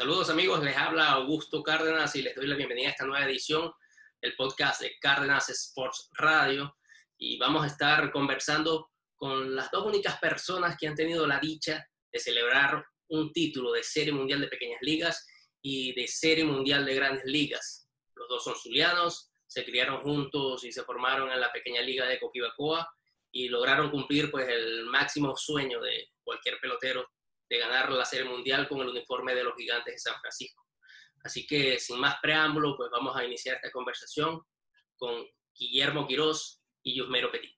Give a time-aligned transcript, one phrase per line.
[0.00, 3.70] Saludos amigos, les habla Augusto Cárdenas y les doy la bienvenida a esta nueva edición
[4.22, 6.74] del podcast de Cárdenas Sports Radio.
[7.18, 11.86] Y vamos a estar conversando con las dos únicas personas que han tenido la dicha
[12.10, 15.26] de celebrar un título de Serie Mundial de Pequeñas Ligas
[15.60, 17.86] y de Serie Mundial de Grandes Ligas.
[18.14, 22.18] Los dos son zulianos, se criaron juntos y se formaron en la pequeña liga de
[22.18, 22.90] Coquibacoa
[23.32, 27.06] y lograron cumplir pues el máximo sueño de cualquier pelotero
[27.50, 30.64] de ganar la Serie Mundial con el uniforme de los Gigantes de San Francisco.
[31.24, 34.40] Así que sin más preámbulo, pues vamos a iniciar esta conversación
[34.96, 37.56] con Guillermo Quirós y Yusmero Petit.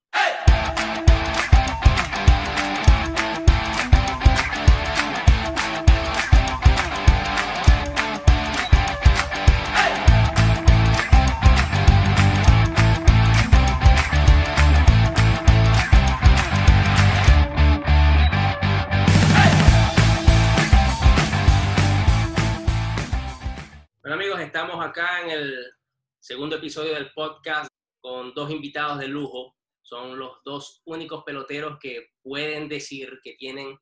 [24.21, 25.73] Estamos acá en el
[26.19, 27.67] segundo episodio del podcast
[27.99, 29.57] con dos invitados de lujo.
[29.81, 33.75] Son los dos únicos peloteros que pueden decir que tienen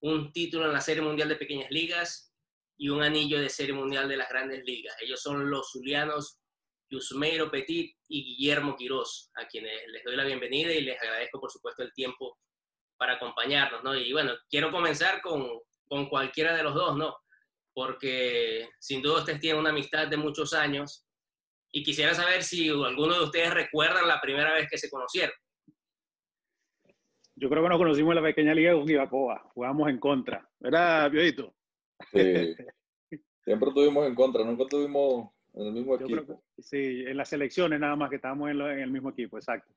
[0.00, 2.34] un título en la Serie Mundial de Pequeñas Ligas
[2.78, 4.96] y un anillo de Serie Mundial de las Grandes Ligas.
[5.02, 6.40] Ellos son los zulianos
[6.88, 11.50] Yusmeiro Petit y Guillermo Quirós, a quienes les doy la bienvenida y les agradezco, por
[11.50, 12.38] supuesto, el tiempo
[12.96, 13.94] para acompañarnos, ¿no?
[13.94, 15.46] Y bueno, quiero comenzar con,
[15.86, 17.14] con cualquiera de los dos, ¿no?
[17.72, 21.06] Porque sin duda ustedes tienen una amistad de muchos años
[21.72, 25.34] y quisiera saber si alguno de ustedes recuerdan la primera vez que se conocieron.
[27.36, 31.10] Yo creo que nos conocimos en la pequeña liga de Univacoa, jugamos en contra, ¿verdad,
[31.10, 31.54] Piodito?
[32.12, 32.18] Sí,
[33.44, 36.42] siempre tuvimos en contra, nunca tuvimos en el mismo equipo.
[36.58, 39.72] sí, en las selecciones nada más que estábamos en, el mismo equipo, exacto.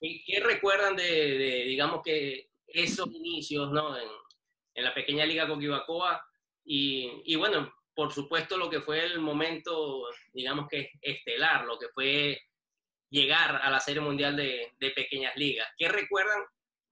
[0.00, 3.96] ¿Y qué recuerdan de, de digamos que esos inicios, ¿no?
[3.96, 4.08] En,
[4.74, 6.24] en la pequeña liga Coquibacoa
[6.64, 11.88] y, y bueno, por supuesto lo que fue el momento, digamos que estelar, lo que
[11.88, 12.40] fue
[13.10, 15.68] llegar a la Serie Mundial de, de Pequeñas Ligas.
[15.76, 16.42] ¿Qué recuerdan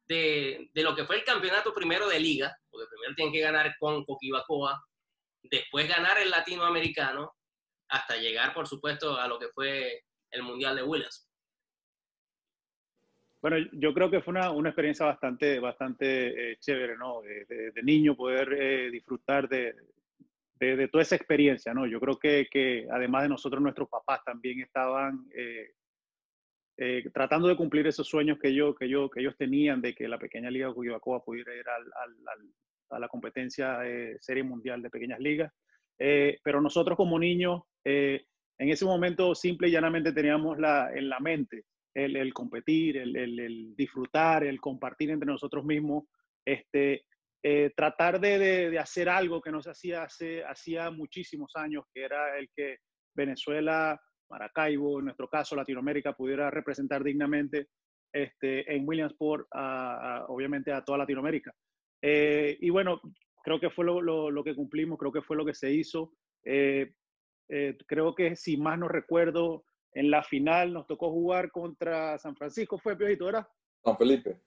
[0.07, 2.55] de, de, lo que fue el campeonato primero de liga?
[2.69, 4.85] Porque primero tienen que ganar con Coquibacoa,
[5.43, 7.35] después ganar el latinoamericano,
[7.89, 11.30] hasta llegar, por supuesto, a lo que fue el Mundial de Williams.
[13.43, 17.23] Bueno, yo creo que fue una, una experiencia bastante, bastante eh, chévere, ¿no?
[17.23, 19.75] De, niño poder eh, disfrutar de,
[20.57, 21.87] de, toda esa experiencia, ¿no?
[21.87, 25.73] Yo creo que, que, además de nosotros, nuestros papás también estaban eh,
[27.15, 30.19] tratando de cumplir esos sueños que, yo, que, yo, que ellos tenían de que la
[30.19, 32.51] pequeña liga de Cuyibacoa pudiera ir al, al,
[32.91, 33.79] a la competencia
[34.21, 35.53] Serie Mundial de Pequeñas Ligas.
[35.97, 38.21] pero nosotros como niños, en
[38.59, 41.65] ese momento simple y llanamente teníamos la, en la mente
[41.95, 46.05] el, competir, el, disfrutar, el compartir entre nosotros mismos,
[46.45, 47.05] este,
[47.43, 52.39] eh, tratar de, hacer algo que no se hacía hace hacía muchísimos años, que era
[52.39, 52.79] el que
[53.15, 57.69] Venezuela, Maracaibo, en nuestro caso Latinoamérica, pudiera representar dignamente
[58.13, 59.47] este, en Williamsport,
[60.29, 61.53] obviamente a toda Latinoamérica.
[62.03, 63.01] Eh, y bueno,
[63.43, 66.13] creo que fue lo, que cumplimos, creo que fue lo que se hizo.
[66.45, 66.93] Eh,
[67.87, 72.79] creo que si más no recuerdo, en la final nos tocó jugar contra San Francisco,
[72.79, 73.47] fue Piojito, ¿verdad?
[73.85, 74.41] San Felipe.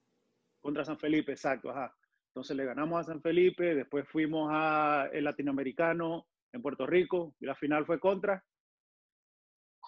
[0.61, 1.95] Contra San Felipe, exacto, ajá.
[2.27, 7.45] Entonces le ganamos a San Felipe, después fuimos a el latinoamericano en Puerto Rico y
[7.45, 8.43] la final fue contra.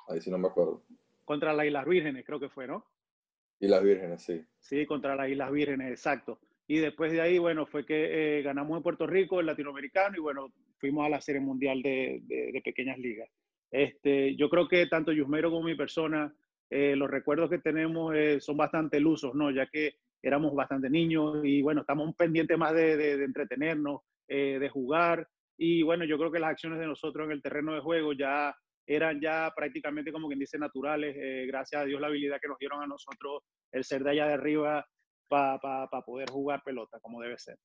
[0.10, 0.86] Ahí sí no me acuerdo.
[1.24, 2.86] Contra las Islas Vírgenes, creo que fue, ¿no?
[3.60, 4.46] Islas Vírgenes, sí.
[4.60, 6.40] Sí, contra las Islas Vírgenes, exacto.
[6.68, 10.20] Y después de ahí, bueno, fue que eh, ganamos en Puerto Rico, el latinoamericano, y
[10.20, 13.30] bueno, fuimos a la Serie Mundial de, de pequeñas ligas.
[13.76, 16.34] Este, yo creo que tanto Yusmero como mi persona,
[16.70, 19.52] eh, los recuerdos que tenemos eh, son bastante lusos, ¿no?
[19.52, 24.00] Ya que éramos bastante niños y bueno, estamos pendientes más de, entretenernos,
[24.30, 25.28] eh, de jugar.
[25.58, 28.56] Y bueno, yo creo que las acciones de nosotros en el terreno de juego ya
[28.88, 31.14] eran ya prácticamente como quien dice naturales,
[31.48, 33.44] gracias a Dios la habilidad que nos dieron a nosotros
[33.74, 34.88] el ser de allá de arriba
[35.28, 37.58] para pa, poder jugar pelota como debe ser.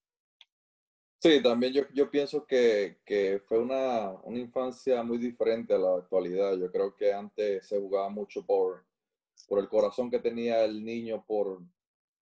[1.22, 5.96] Sí, también yo, yo pienso que, que fue una, una, infancia muy diferente a la
[5.96, 6.56] actualidad.
[6.56, 8.86] Yo creo que antes se jugaba mucho por,
[9.46, 11.60] por el corazón que tenía el niño por,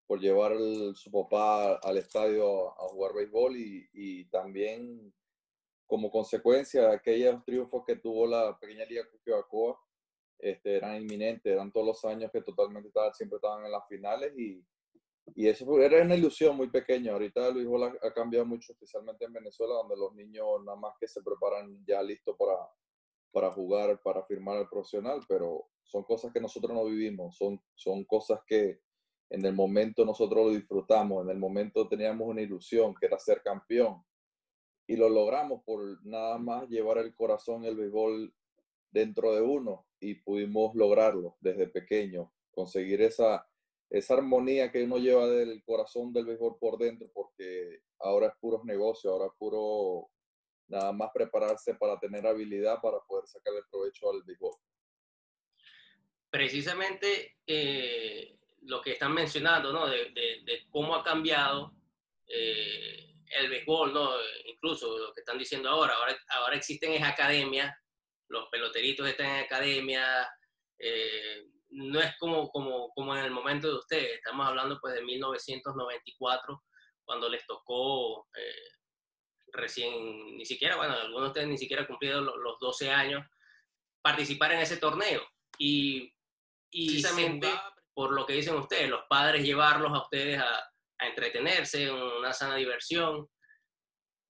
[0.05, 0.53] por llevar
[0.95, 5.13] su papá al estadio a jugar béisbol y, y, también
[5.87, 9.79] como consecuencia de aquellos triunfos que tuvo la pequeña liga Cuquibacoa,
[10.39, 14.37] este, eran inminentes, eran todos los años que totalmente estaban, siempre estaban en las finales
[14.37, 14.61] y,
[15.35, 17.13] y eso era una ilusión muy pequeña.
[17.13, 21.07] Ahorita Luis Bola ha cambiado mucho, especialmente en Venezuela, donde los niños nada más que
[21.07, 22.55] se preparan ya listos para,
[23.31, 28.03] para jugar, para firmar el profesional, pero son cosas que nosotros no vivimos, son, son
[28.05, 28.79] cosas que
[29.29, 33.41] en el momento nosotros lo disfrutamos, en el momento teníamos una ilusión que era ser
[33.41, 34.03] campeón.
[34.87, 38.33] y lo logramos por nada más llevar el corazón, el béisbol
[38.91, 43.48] dentro de uno y pudimos lograrlo desde pequeño, conseguir esa,
[43.89, 48.61] esa armonía que uno lleva del corazón del béisbol por dentro, porque ahora es puro
[48.63, 50.09] negocio, ahora es puro
[50.67, 54.53] nada más prepararse para tener habilidad para poder sacarle provecho al béisbol.
[56.29, 59.87] Precisamente eh, lo que están mencionando, ¿no?
[59.87, 61.73] De, de, cómo ha cambiado
[62.27, 64.11] eh, el béisbol, ¿no?
[64.45, 67.75] Incluso lo que están diciendo ahora, ahora, ahora existen es academias,
[68.27, 70.29] los peloteritos están en academia,
[70.77, 75.03] eh, no es como, como, como en el momento de ustedes, estamos hablando pues de
[75.03, 76.63] 1994,
[77.05, 78.27] cuando les tocó
[79.51, 83.25] recién, ni siquiera, bueno, algunos de ustedes ni siquiera cumplido los 12 años,
[84.01, 85.21] participar en ese torneo.
[85.57, 86.13] Y,
[86.71, 87.49] y precisamente
[87.93, 90.69] por lo que dicen ustedes, los padres llevarlos a ustedes a,
[90.99, 93.27] a entretenerse, en una sana diversión.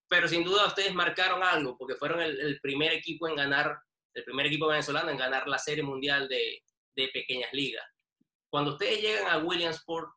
[0.08, 3.78] Pero sin duda ustedes marcaron algo, porque fueron el, primer equipo en ganar,
[4.14, 6.64] el primer equipo venezolano en ganar la Serie Mundial de,
[6.96, 7.86] de pequeñas ligas.
[8.50, 10.10] Cuando ustedes llegan a Williamsport,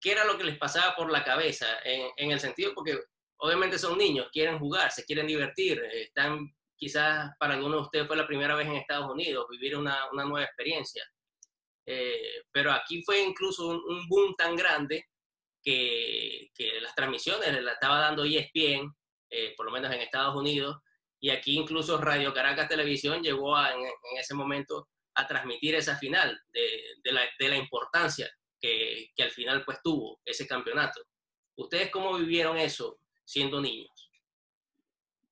[0.00, 1.66] ¿qué era lo que les pasaba por la cabeza?
[1.84, 2.98] En, el sentido, porque
[3.38, 8.16] obviamente son niños, quieren jugar, se quieren divertir, están quizás para algunos de ustedes fue
[8.16, 11.04] la primera vez en Estados Unidos, vivir una, nueva experiencia.
[11.86, 15.04] Eh, pero aquí fue incluso un, boom tan grande
[15.62, 16.50] que,
[16.80, 18.92] las transmisiones las estaba dando ESPN,
[19.30, 20.76] eh, por lo menos en Estados Unidos,
[21.20, 23.80] y aquí incluso Radio Caracas Televisión llegó a, en,
[24.18, 27.12] ese momento a transmitir esa final de,
[27.48, 28.28] la, importancia
[28.60, 31.00] que, al final pues tuvo ese campeonato.
[31.56, 34.10] ¿Ustedes cómo vivieron eso siendo niños?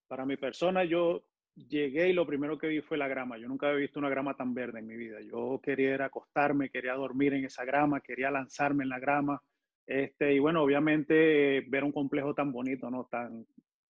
[0.09, 3.39] Para mi persona, yo llegué y lo primero que vi fue la grama.
[3.39, 5.19] Yo nunca había visto una grama tan verde en mi vida.
[5.21, 9.43] Yo quería acostarme, quería dormir en esa grama, quería lanzarme en la grama.
[9.87, 13.07] Este, y bueno, obviamente ver un complejo tan bonito, ¿no?
[13.11, 13.47] Tan,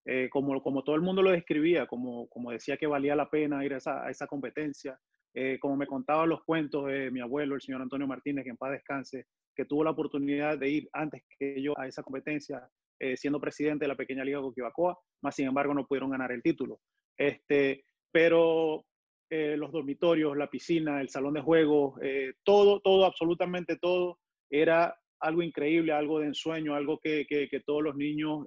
[0.07, 3.65] eh, como, como todo el mundo lo describía, como, como decía que valía la pena
[3.65, 4.99] ir a esa, a esa competencia.
[5.37, 8.57] Eh, como me contaban los cuentos de mi abuelo, el señor Antonio Martínez, que en
[8.57, 9.27] paz descanse,
[9.57, 12.69] que tuvo la oportunidad de ir antes que yo a esa competencia,
[13.01, 16.43] eh, siendo presidente de la pequeña liga Coquibacoa, más sin embargo no pudieron ganar el
[16.43, 16.79] título.
[17.19, 18.85] Este, pero
[19.29, 21.99] eh, los dormitorios, la piscina, el salón de juegos,
[22.45, 27.83] todo, todo, absolutamente todo, era algo increíble, algo de ensueño, algo que, que, que todos
[27.83, 28.47] los niños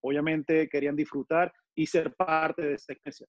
[0.00, 3.26] obviamente querían disfrutar y ser parte de esa experiencia.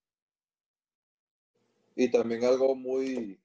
[1.95, 3.41] Y también algo muy,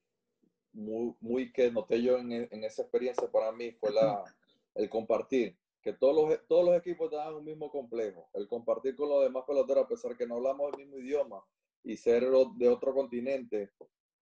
[0.73, 4.25] muy, muy que noté yo en, en esa experiencia para mí fue la,
[4.75, 8.29] el compartir que todos los, todos los equipos dan un mismo complejo.
[8.35, 11.43] El compartir con los demás peloteros, a pesar que no hablamos el mismo idioma
[11.83, 12.25] y ser
[12.57, 13.71] de otro continente,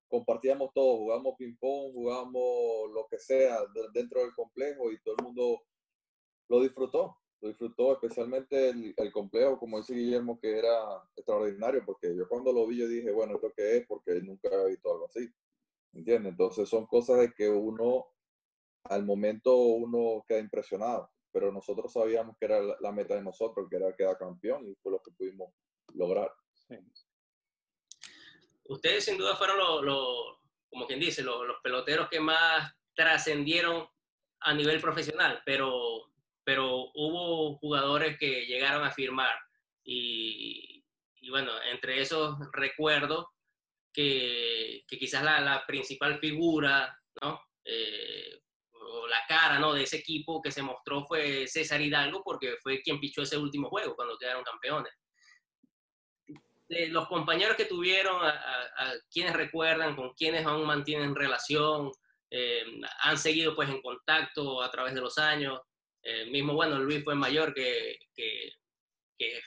[0.09, 3.59] compartíamos todo, jugamos ping-pong, jugamos lo que sea
[3.93, 5.63] dentro del complejo y todo el mundo
[6.49, 7.17] lo disfrutó.
[7.41, 12.53] Lo disfrutó especialmente el, el complejo, como dice Guillermo, que era extraordinario, porque yo cuando
[12.53, 13.87] lo vi yo dije, bueno, ¿esto qué es?
[13.87, 15.29] Porque nunca había visto algo así.
[15.93, 16.33] ¿Entiendes?
[16.33, 18.07] Entonces son cosas de que uno,
[18.85, 23.77] al momento uno queda impresionado pero nosotros sabíamos que era la meta de nosotros, que
[23.77, 25.53] era quedar campeón y fue lo que pudimos
[25.95, 26.33] lograr.
[28.65, 30.39] Ustedes sin duda fueron los,
[30.69, 33.89] como quien dice, los, peloteros que más trascendieron
[34.41, 36.11] a nivel profesional, pero,
[36.49, 39.39] pero hubo jugadores que llegaron a firmar
[39.85, 40.83] y,
[41.21, 43.35] y bueno, entre esos recuerdo
[43.93, 47.39] que, que quizás la, la, principal figura, ¿no?
[47.67, 48.41] Eh,
[49.11, 49.75] la cara ¿no?
[49.75, 53.69] de ese equipo que se mostró fue César Hidalgo porque fue quien pichó ese último
[53.69, 54.95] juego cuando quedaron campeones.
[56.67, 61.93] De los compañeros que tuvieron, a, a, quienes recuerdan, con quienes aún mantienen relación,
[62.31, 62.65] eh,
[63.03, 65.61] han seguido pues en contacto a través de los años.
[66.03, 68.53] Eh, mismo, bueno, Luis fue mayor que, que,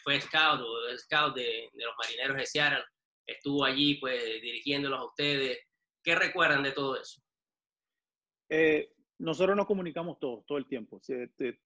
[0.04, 2.84] fue scout, o scout de, de, los marineros de Seattle,
[3.26, 5.60] estuvo allí pues dirigiéndolos a ustedes.
[6.04, 7.22] ¿Qué recuerdan de todo eso?
[8.50, 11.00] Eh, nosotros nos comunicamos todo, todo el tiempo.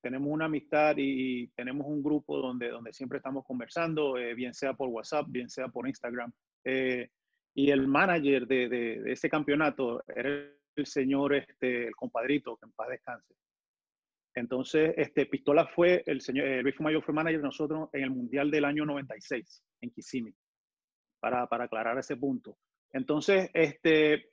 [0.02, 4.74] tenemos una amistad y, tenemos un grupo donde, donde siempre estamos conversando, eh, bien sea
[4.74, 6.32] por WhatsApp, bien sea por Instagram.
[6.64, 7.10] Eh,
[7.56, 10.30] y el manager de, de, ese campeonato era
[10.76, 13.34] el señor, este, el compadrito, que en paz descanse.
[14.36, 18.12] Entonces, este, Pistola fue, el señor, eh, Luis Fumayo fue manager de nosotros en el
[18.12, 20.36] Mundial del año 96, en Kissimmee,
[21.20, 22.58] para, para aclarar ese punto.
[22.92, 24.32] Entonces, este,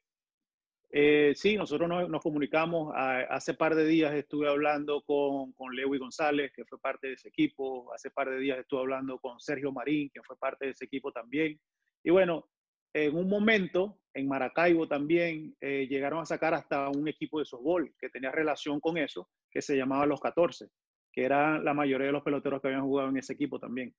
[0.94, 2.92] eh, sí, nosotros nos, nos comunicamos.
[2.94, 7.92] hace par de días estuve hablando con, con González, que fue parte de ese equipo.
[7.94, 11.10] Hace par de días estuve hablando con Sergio Marín, que fue parte de ese equipo
[11.10, 11.58] también.
[12.04, 12.46] Y bueno,
[12.92, 17.94] en un momento, en Maracaibo también, eh, llegaron a sacar hasta un equipo de softball
[17.98, 20.68] que tenía relación con eso, que se llamaba Los 14,
[21.12, 23.94] que era la mayoría de los peloteros que habían jugado en ese equipo también.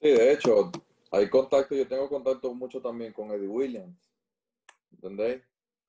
[0.00, 0.70] Sí, de hecho,
[1.10, 3.96] hay contacto, yo tengo contacto mucho también con Eddie Williams,
[4.92, 5.42] ¿entendéis?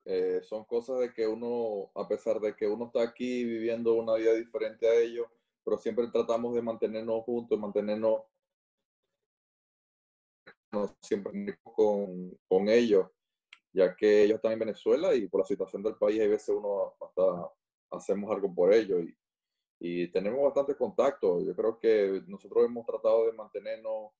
[0.04, 4.14] Eh, son cosas de que uno, a pesar de que uno está aquí viviendo una
[4.14, 5.26] vida diferente a ellos,
[5.64, 8.22] pero siempre tratamos de mantenernos juntos, mantenernos
[11.02, 13.06] siempre con, con ellos,
[13.72, 16.94] ya que ellos están en Venezuela y por la situación del país, hay veces uno
[17.00, 17.50] hasta
[17.92, 19.04] hacemos algo por ellos
[19.80, 21.42] y, tenemos bastante contacto.
[21.42, 24.12] Yo creo que nosotros hemos tratado de mantenernos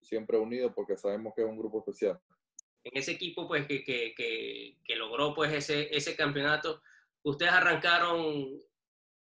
[0.00, 2.20] siempre unidos porque sabemos que es un grupo especial
[2.84, 4.14] en ese equipo pues que, que,
[4.84, 6.82] que, logró pues ese, ese campeonato,
[7.22, 8.60] ustedes arrancaron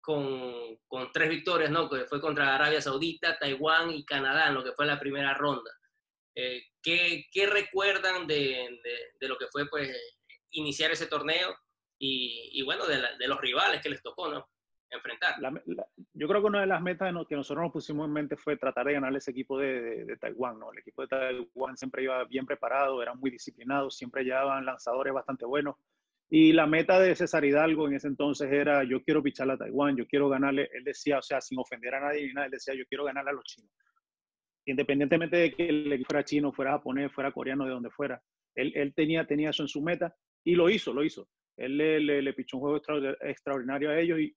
[0.01, 1.87] con, con, tres victorias, ¿no?
[1.89, 5.71] Que fue contra Arabia Saudita, Taiwán y Canadá en lo que fue la primera ronda.
[6.35, 8.79] Eh, ¿qué, ¿qué, recuerdan de,
[9.21, 9.95] lo que fue pues
[10.51, 11.55] iniciar ese torneo
[11.99, 14.47] y, y bueno, de, los rivales que les tocó, ¿no?
[14.95, 15.35] enfrentar.
[16.13, 18.85] yo creo que una de las metas que nosotros nos pusimos en mente fue tratar
[18.85, 20.71] de ganar ese equipo de, de, Taiwán, ¿no?
[20.71, 25.45] El equipo de Taiwán siempre iba bien preparado, eran muy disciplinados, siempre llevaban lanzadores bastante
[25.45, 25.77] buenos.
[26.29, 29.95] Y la meta de César Hidalgo en ese entonces era, yo quiero pichar a Taiwán,
[29.95, 32.73] yo quiero ganarle, él decía, o sea, sin ofender a nadie ni nada, él decía,
[32.73, 33.71] yo quiero ganarle a los chinos.
[34.65, 38.21] Independientemente de que el equipo fuera chino, fuera japonés, fuera coreano, de donde fuera.
[38.55, 41.27] Él, tenía eso en su meta y lo hizo, lo hizo.
[41.57, 42.81] Él le, le, le pichó un juego
[43.21, 44.35] extraordinario a ellos y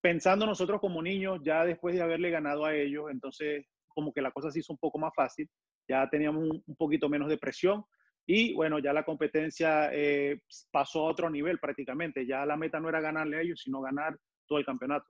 [0.00, 4.30] pensando nosotros como niños, ya después de haberle ganado a ellos, entonces como que la
[4.30, 5.48] cosa se hizo un poco más fácil,
[5.88, 7.84] ya teníamos un, poquito menos de presión
[8.26, 10.40] y bueno, ya la competencia eh,
[10.70, 14.16] pasó a otro nivel prácticamente, ya la meta no era ganarle a ellos, sino ganar
[14.46, 15.06] todo el campeonato.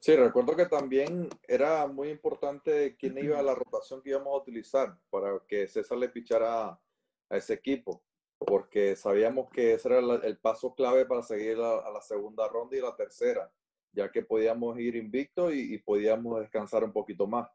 [0.00, 4.38] Sí, recuerdo que también era muy importante quién iba a la rotación que íbamos a
[4.38, 8.02] utilizar para que César le pichara a ese equipo
[8.38, 12.80] porque sabíamos que ese era el paso clave para seguir a, la segunda ronda y
[12.80, 13.50] la tercera,
[13.92, 17.48] ya que podíamos ir invicto y, podíamos descansar un poquito más.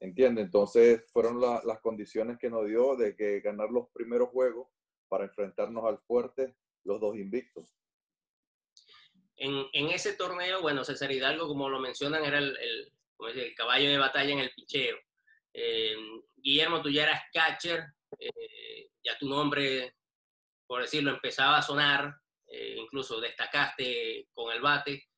[0.00, 0.46] ¿Entiendes?
[0.46, 4.68] Entonces fueron las condiciones que nos dio de que ganar los primeros juegos
[5.08, 6.54] para enfrentarnos al fuerte,
[6.84, 7.76] los dos invictos.
[9.40, 12.92] En, en ese torneo, bueno, César Hidalgo, como lo mencionan, era el, el,
[13.38, 14.96] el caballo de batalla en el picheo.
[15.52, 15.96] Eh,
[16.36, 17.84] Guillermo, tú ya eras catcher,
[18.18, 19.94] eh, ya tu nombre
[20.70, 22.14] por decirlo, empezaba a sonar,
[22.46, 25.08] eh, incluso destacaste con el bate.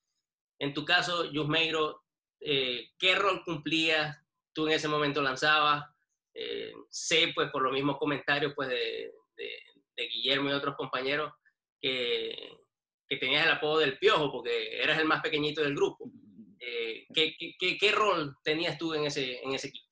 [0.58, 2.04] En tu caso, Yusmeiro,
[2.40, 4.16] eh, ¿qué rol cumplías?
[4.54, 5.84] Tú en ese momento lanzabas.
[6.32, 9.12] Eh, sé, pues, por los mismos comentarios pues, de,
[9.94, 11.34] Guillermo y otros compañeros,
[11.78, 12.56] que,
[13.12, 16.10] que, tenías el apodo del piojo, porque eras el más pequeñito del grupo.
[16.58, 19.88] ¿qué, qué, qué, rol tenías tú en ese, en ese equipo?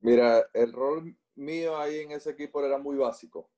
[0.00, 3.50] Mira, el rol mío ahí en ese equipo era muy básico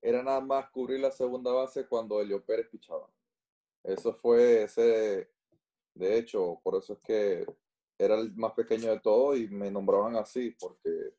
[0.00, 3.08] era nada más cubrir la segunda base cuando Elio Pérez pichaba.
[3.82, 5.30] Eso fue ese,
[5.94, 7.46] de hecho, por eso es que
[7.98, 11.14] era el más pequeño de todos y me nombraban así, porque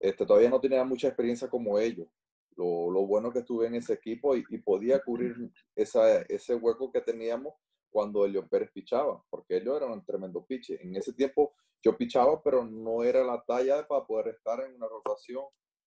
[0.00, 2.08] este, todavía no tenía mucha experiencia como ellos.
[2.56, 5.34] Lo, lo bueno que estuve en ese equipo y, podía cubrir
[5.74, 7.54] esa, ese hueco que teníamos
[7.90, 10.78] cuando Elio Pérez pichaba, porque Elio era un tremendo piche.
[10.82, 14.88] En ese tiempo yo pichaba, pero no era la talla para poder estar en una
[14.88, 15.44] rotación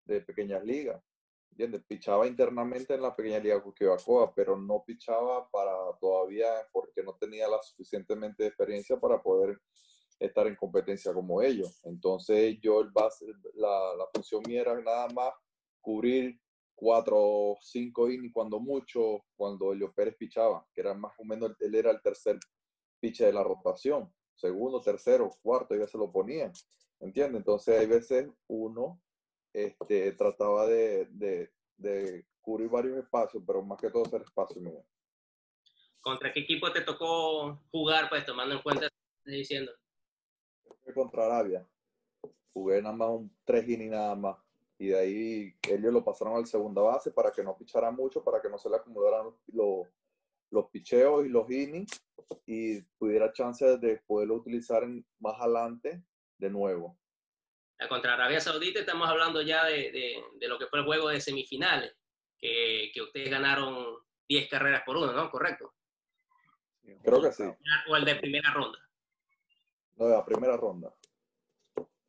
[0.04, 1.02] de pequeñas ligas.
[1.50, 1.84] ¿entiendes?
[1.86, 7.48] Pichaba internamente en la pequeña liga Cuquibacoa, pero no pichaba para todavía, porque no tenía
[7.48, 9.60] la suficientemente experiencia para poder
[10.18, 11.80] estar en competencia como ellos.
[11.84, 15.32] Entonces yo el base, la, la función mía era nada más
[15.80, 16.40] cubrir
[16.74, 21.52] cuatro o cinco innings cuando mucho, cuando Elio Pérez pichaba, que era más o menos,
[21.60, 22.38] él era el tercer
[23.00, 26.52] piche de la rotación, segundo, tercero, cuarto, y ya se lo ponían,
[27.00, 27.40] ¿entiendes?
[27.40, 29.00] Entonces hay veces uno
[29.52, 34.60] este, trataba de, de, de, cubrir varios espacios, pero más que todo ser espacio.
[36.00, 38.88] ¿Contra qué equipo te tocó jugar, pues tomando en cuenta
[39.24, 39.72] diciendo?
[40.94, 41.66] Contra Arabia.
[42.52, 44.43] Jugué nada más un tres innings nada más.
[44.78, 48.40] Y de ahí ellos lo pasaron al segunda base para que no pichara mucho, para
[48.40, 49.86] que no se le acumularan los,
[50.50, 52.02] los picheos y los innings
[52.46, 56.02] y pudiera chance de poderlo utilizar en, más adelante
[56.38, 56.98] de nuevo
[57.88, 61.94] contra Arabia Saudita estamos hablando ya de, de, lo que fue el juego de semifinales,
[62.38, 65.30] que, que, ustedes ganaron 10 carreras por uno, ¿no?
[65.30, 65.74] ¿Correcto?
[67.02, 67.44] Creo que sí.
[67.88, 68.78] O el de primera ronda.
[69.96, 70.94] No, de la primera ronda.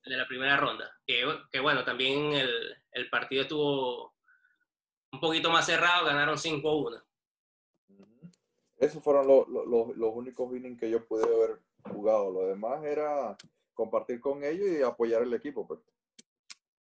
[0.06, 0.92] De la primera ronda.
[1.06, 4.16] Que, que bueno, también el, el, partido estuvo
[5.12, 7.04] un poquito más cerrado, ganaron 5-1.
[8.78, 11.60] Esos fueron los, los, los únicos innings que yo pude haber
[11.92, 12.32] jugado.
[12.32, 13.36] Lo demás era
[13.74, 15.68] compartir con ellos y apoyar el equipo.
[15.68, 15.80] Pues.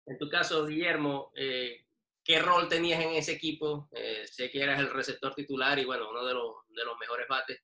[0.06, 1.86] En tu caso, Guillermo, eh,
[2.24, 3.88] ¿qué rol tenías en ese equipo?
[3.92, 7.28] Eh, sé que eras el receptor titular y bueno, uno de los, de los mejores
[7.28, 7.62] bates.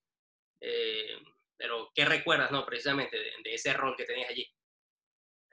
[0.62, 1.18] Eh,
[1.58, 4.48] pero, ¿qué recuerdas, no, precisamente, de, ese rol que tenías allí?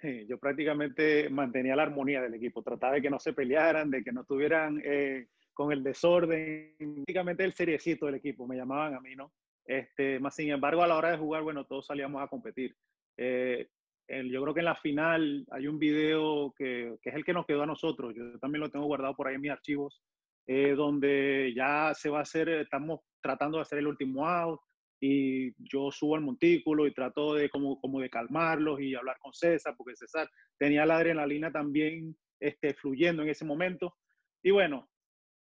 [0.29, 4.13] yo prácticamente mantenía la armonía del equipo, trataba de que no se pelearan, de que
[4.13, 9.15] no estuvieran eh, con el desorden, prácticamente el seriecito del equipo, me llamaban a mí,
[9.15, 9.33] ¿no?
[9.65, 12.75] Este, más sin embargo, a la hora de jugar, bueno, todos salíamos a competir.
[13.17, 13.69] Eh,
[14.09, 17.47] yo creo que en la final hay un video que, que, es el que nos
[17.47, 20.03] quedó a nosotros, yo también lo tengo guardado por ahí en mis archivos,
[20.47, 24.61] eh, donde ya se va a hacer, estamos tratando de hacer el último out,
[25.05, 29.35] y yo subo al montículo y trato de como, como de calmarlos y hablar con
[29.35, 33.97] César, porque César tenía la adrenalina también este, fluyendo en ese momento.
[34.45, 34.89] Y bueno,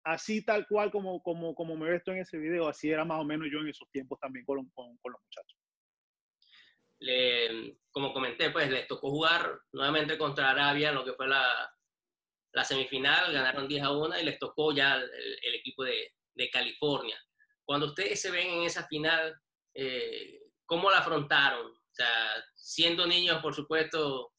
[0.03, 3.21] así tal cual como, como, como me ves tú en ese video, así era más
[3.21, 5.59] o menos yo en esos tiempos también con, con, con los muchachos.
[7.91, 11.45] como comenté, pues les tocó jugar nuevamente contra Arabia, lo que fue la,
[12.53, 15.03] la semifinal, ganaron 10 a 1 y les tocó ya el,
[15.43, 17.21] el equipo de, de California.
[17.65, 19.39] Cuando ustedes se ven en esa final,
[19.73, 21.67] eh, ¿cómo la afrontaron?
[21.67, 22.07] O sea,
[22.55, 24.31] siendo niños, por supuesto,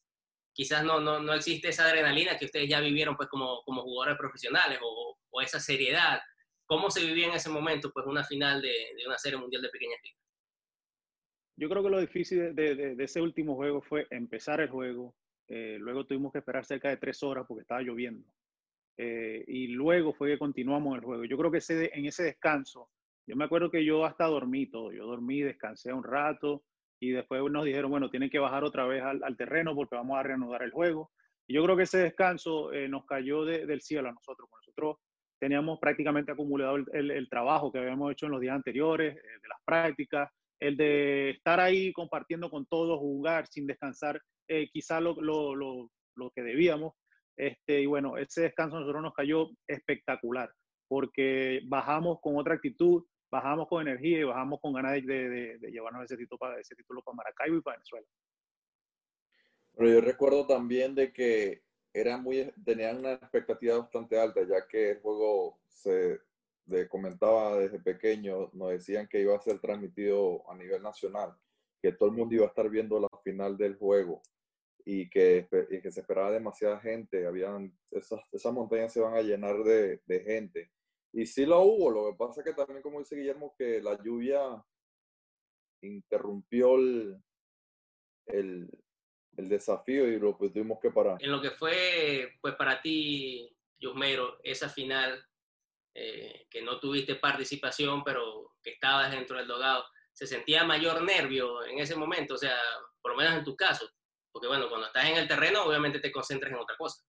[0.53, 4.17] quizás no, no, no, existe esa adrenalina que ustedes ya vivieron pues como, como jugadores
[4.17, 6.19] profesionales o, o, esa seriedad.
[6.65, 9.69] ¿Cómo se vivía en ese momento pues una final de, de una serie mundial de
[9.69, 10.19] pequeñas ligas?
[11.57, 15.15] Yo creo que lo difícil de, de, de ese último juego fue empezar el juego.
[15.47, 18.27] Eh, luego tuvimos que esperar cerca de tres horas porque estaba lloviendo.
[18.97, 21.25] Eh, y luego fue que continuamos el juego.
[21.25, 22.89] Yo creo que ese, en ese descanso
[23.27, 26.63] yo me acuerdo que yo hasta dormí todo, yo dormí, descansé un rato
[26.99, 30.17] y después nos dijeron, bueno, tienen que bajar otra vez al, al terreno porque vamos
[30.17, 31.11] a reanudar el juego.
[31.47, 34.49] Y yo creo que ese descanso eh, nos cayó de, del cielo a nosotros.
[34.51, 34.97] Nosotros
[35.39, 39.19] teníamos prácticamente acumulado el, el, el, trabajo que habíamos hecho en los días anteriores, eh,
[39.19, 45.01] de las prácticas, el de estar ahí compartiendo con todos, jugar sin descansar, eh, quizá
[45.01, 46.93] lo, lo, lo, lo, que debíamos.
[47.37, 50.49] Este, y bueno, ese descanso a nosotros nos cayó espectacular
[50.87, 55.71] porque bajamos con otra actitud, bajamos con energía y bajamos con ganas de, de, de
[55.71, 58.07] llevarnos ese título, para, ese título para Maracaibo y para Venezuela.
[59.75, 61.63] Pero yo recuerdo también de que
[61.93, 66.19] eran muy, tenían una expectativa bastante alta, ya que el juego se
[66.89, 71.35] comentaba desde pequeño, nos decían que iba a ser transmitido a nivel nacional,
[71.81, 74.21] que todo el mundo iba a estar viendo la final del juego
[74.83, 79.21] y que, y que se esperaba demasiada gente, habían, esas, esas montañas se van a
[79.21, 80.71] llenar de, de gente
[81.15, 83.97] y sí lo hubo, lo que pasa es que también, como dice Guillermo, que la
[84.03, 84.61] lluvia
[85.81, 87.15] interrumpió el,
[88.25, 88.69] el,
[89.37, 91.15] el desafío y lo pues, tuvimos que parar.
[91.21, 93.49] En lo que fue, pues para ti,
[93.79, 95.25] Yusmero, esa final,
[95.93, 101.63] eh, que no tuviste participación, pero que estabas dentro del dogado, ¿se sentía mayor nervio
[101.63, 102.33] en ese momento?
[102.33, 102.57] O sea,
[103.01, 103.89] por lo menos en tu caso.
[104.33, 107.01] Porque bueno, cuando estás en el terreno, obviamente te concentras en otra cosa.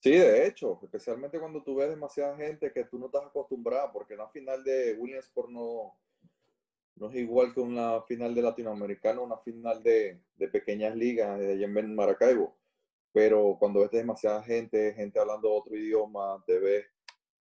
[0.00, 4.16] Sí, de hecho, especialmente cuando tú ves demasiada gente que tú no estás acostumbrada, porque
[4.16, 5.98] la final de Williamsport no,
[6.94, 11.52] no es igual que una final de Latinoamericano, una final de, de pequeñas ligas de
[11.52, 12.56] allá en Maracaibo.
[13.12, 16.86] Pero cuando ves demasiada gente, gente hablando otro idioma, te ves,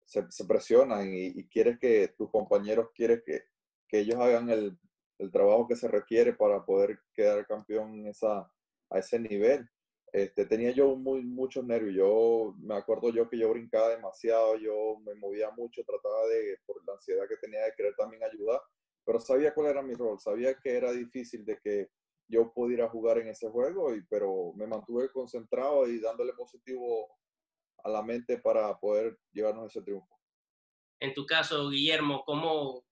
[0.04, 3.44] se, presionan y, quieres que tus compañeros, quieres que,
[3.88, 4.78] que ellos hagan el,
[5.20, 8.52] el, trabajo que se requiere para poder quedar campeón esa,
[8.90, 9.70] a ese nivel
[10.12, 11.95] este, tenía yo muy, muchos nervios.
[11.95, 16.86] Yo me acuerdo yo que yo brincaba demasiado, yo me movía mucho, trataba de, por
[16.86, 18.62] la ansiedad que tenía de querer también ayudar,
[19.06, 21.89] pero sabía cuál era mi rol, sabía que era difícil de que
[22.28, 27.10] yo pudiera jugar en ese juego, y, pero me mantuve concentrado y dándole positivo
[27.84, 30.17] a la mente para poder llevarnos ese triunfo.
[31.00, 32.86] En tu caso, Guillermo, ¿cómo,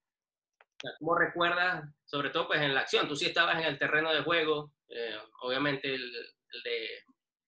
[1.00, 3.08] cómo recuerdas, sobre todo pues en la acción?
[3.08, 6.12] Tú sí estabas en el terreno de juego, eh, obviamente el,
[6.64, 6.88] de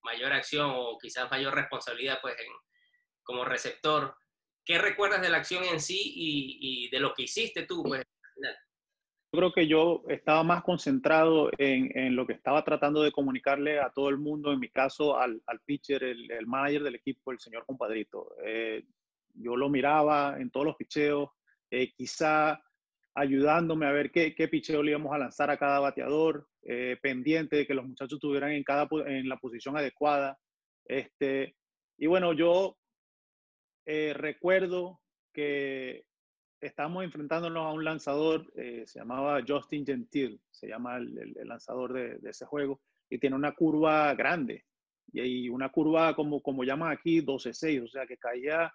[0.02, 2.52] mayor acción o quizás mayor responsabilidad pues en,
[3.22, 4.14] como receptor.
[4.64, 7.82] ¿Qué recuerdas de la acción en sí y, de lo que hiciste tú?
[7.82, 8.04] Pues?
[9.32, 13.80] Yo creo que yo estaba más concentrado en, en, lo que estaba tratando de comunicarle
[13.80, 17.32] a todo el mundo, en mi caso al, al pitcher, el, el, manager del equipo,
[17.32, 18.36] el señor compadrito.
[18.44, 18.84] Eh,
[19.34, 21.30] yo lo miraba en todos los picheos,
[21.70, 22.62] eh, quizá
[23.14, 27.56] ayudándome a ver qué, qué picheo le íbamos a lanzar a cada bateador, eh, pendiente
[27.56, 30.38] de que los muchachos estuvieran en, cada, en la posición adecuada.
[30.84, 31.56] Este,
[31.98, 32.76] y bueno, yo
[33.84, 35.00] eh, recuerdo
[35.32, 36.04] que
[36.60, 41.92] estábamos enfrentándonos a un lanzador, eh, se llamaba Justin Gentil, se llama el, el, lanzador
[41.92, 44.64] de, ese juego, y tiene una curva grande,
[45.12, 48.72] y una curva como, como llaman aquí 12-6, o sea que caía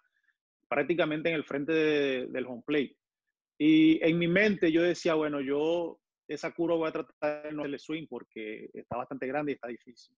[0.67, 2.97] prácticamente en el frente de, del home plate.
[3.58, 7.62] Y en mi mente yo decía, bueno, yo esa curva voy a tratar de no
[7.62, 10.15] hacerle swing porque está bastante grande y está difícil.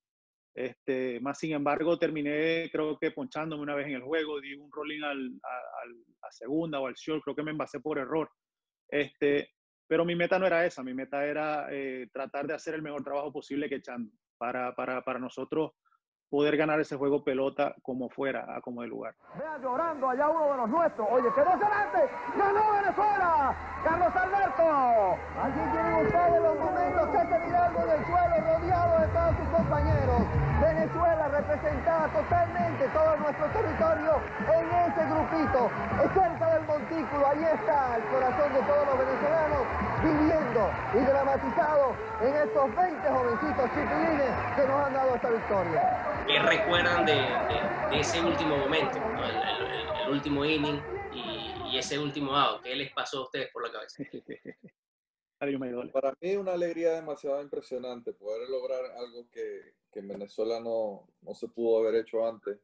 [0.56, 4.71] Este, más sin embargo, terminé creo que ponchándome una vez en el juego, di un
[4.71, 8.30] rolling al, al, a segunda o al short, creo que me envasé por error.
[8.89, 9.52] Este,
[9.88, 13.04] pero mi meta no era esa, mi meta era eh, tratar de hacer el mejor
[13.04, 14.12] trabajo posible que echando.
[14.38, 15.71] para, para, para nosotros
[16.29, 19.15] poder ganar ese juego pelota como fuera, a como de lugar.
[19.37, 21.07] Vean llorando allá uno de los nuestros.
[21.11, 22.09] Oye, quedó adelante.
[22.37, 23.55] ¡Ganó Venezuela!
[23.83, 25.17] ¡Carlos Alberto!
[25.41, 29.47] Allí tienen ustedes los momentos que se mirando en el suelo, rodeado de todos sus
[29.57, 30.48] compañeros.
[30.60, 35.72] Venezuela representada totalmente todo nuestro territorio en ese grupito,
[36.13, 37.28] cerca del montículo.
[37.28, 39.63] Ahí está el corazón de todos los venezolanos
[40.04, 46.26] viviendo y dramatizado en estos 20 jovencitos chiquilines que nos han dado esta victoria.
[46.28, 49.00] ¿Qué recuerdan de, ese último momento,
[50.06, 50.82] el, último inning
[51.13, 52.62] y, ese último out?
[52.63, 54.04] ¿Qué les pasó a ustedes por la cabeza?
[55.93, 61.47] Para mí es una alegría demasiado impresionante poder lograr algo que, en Venezuela no, se
[61.47, 62.60] pudo haber hecho antes.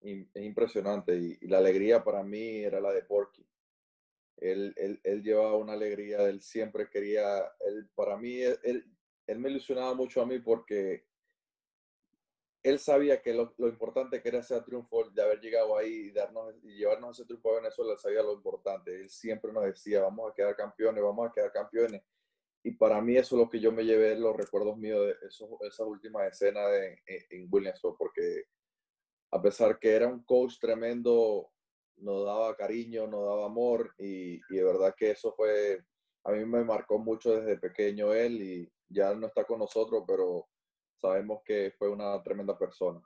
[0.00, 3.46] es impresionante y, la alegría para mí era la de Porky.
[4.36, 8.84] Él, él, llevaba una alegría, él siempre quería, él, para mí, él,
[9.26, 11.06] él me ilusionaba mucho a mí porque
[12.64, 16.54] él sabía que lo, importante que era ese triunfo de haber llegado ahí y, darnos,
[16.62, 19.02] y llevarnos ese triunfo a Venezuela, él sabía lo importante.
[19.02, 22.02] Él siempre nos decía, vamos a quedar campeones, vamos a quedar campeones.
[22.64, 25.50] Y para mí eso es lo que yo me llevé, los recuerdos míos de esos,
[25.60, 26.98] esas últimas escenas de,
[27.30, 28.44] en, Williamson, porque
[29.32, 31.50] a pesar que era un coach tremendo,
[31.96, 35.84] nos daba cariño, nos daba amor y, y de verdad que eso fue,
[36.24, 40.48] a mí me marcó mucho desde pequeño él y ya no está con nosotros, pero
[40.96, 43.00] sabemos que fue una tremenda persona.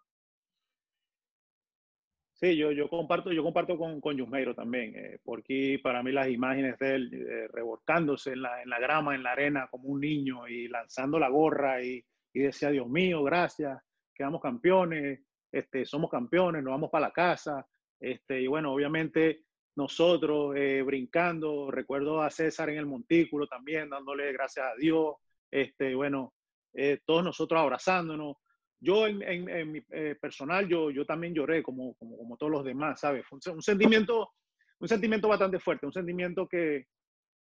[2.40, 6.28] Sí, yo, yo comparto, yo comparto con, con Yusmeiro también, eh, porque para mí las
[6.28, 10.00] imágenes de él eh, revolcándose en la, en la, grama, en la arena, como un
[10.00, 12.00] niño y lanzando la gorra y,
[12.32, 13.76] y, decía, Dios mío, gracias,
[14.14, 15.20] quedamos campeones,
[15.50, 17.66] este, somos campeones, nos vamos para la casa.
[17.98, 19.42] Este, y bueno, obviamente
[19.76, 25.16] nosotros eh, brincando, recuerdo a César en el montículo también, dándole gracias a Dios.
[25.50, 26.34] Este, bueno,
[26.74, 28.36] eh, todos nosotros abrazándonos.
[28.80, 33.00] Yo en, mi eh, personal, yo, yo también lloré como, como, como todos los demás,
[33.00, 33.24] ¿sabes?
[33.30, 34.30] Un, sentimiento,
[34.78, 36.86] un sentimiento bastante fuerte, un sentimiento que,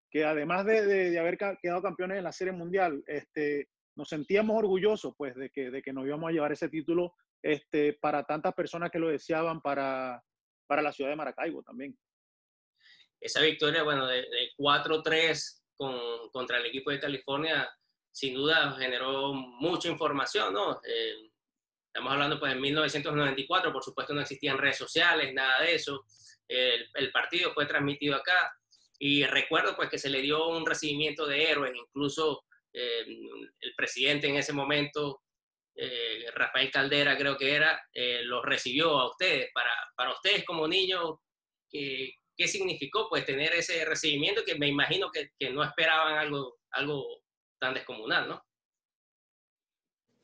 [0.09, 5.13] que además de, de, haber quedado campeones en la Serie Mundial, este, nos sentíamos orgullosos
[5.15, 8.89] pues de que, de que nos íbamos a llevar ese título este, para tantas personas
[8.89, 10.23] que lo deseaban para,
[10.65, 11.95] para la ciudad de Maracaibo también.
[13.19, 17.69] Esa victoria, bueno, de, de 4-3 con, contra el equipo de California
[18.17, 20.81] sin duda generó mucha información, ¿no?
[20.83, 21.29] Eh,
[21.85, 26.03] estamos hablando pues en 1994, por supuesto no existían redes sociales, nada de eso.
[26.47, 28.51] El, partido fue transmitido acá
[28.97, 33.05] y recuerdo pues que se le dio un recibimiento de héroes, incluso eh,
[33.59, 35.21] el presidente en ese momento,
[35.75, 37.79] eh, Rafael Caldera creo que era,
[38.23, 39.51] los recibió a ustedes.
[39.53, 41.19] Para, para ustedes como niños,
[41.69, 46.55] ¿qué, ¿qué, significó pues tener ese recibimiento que me imagino que, que no esperaban algo,
[46.71, 47.21] algo
[47.59, 48.43] tan descomunal, ¿no?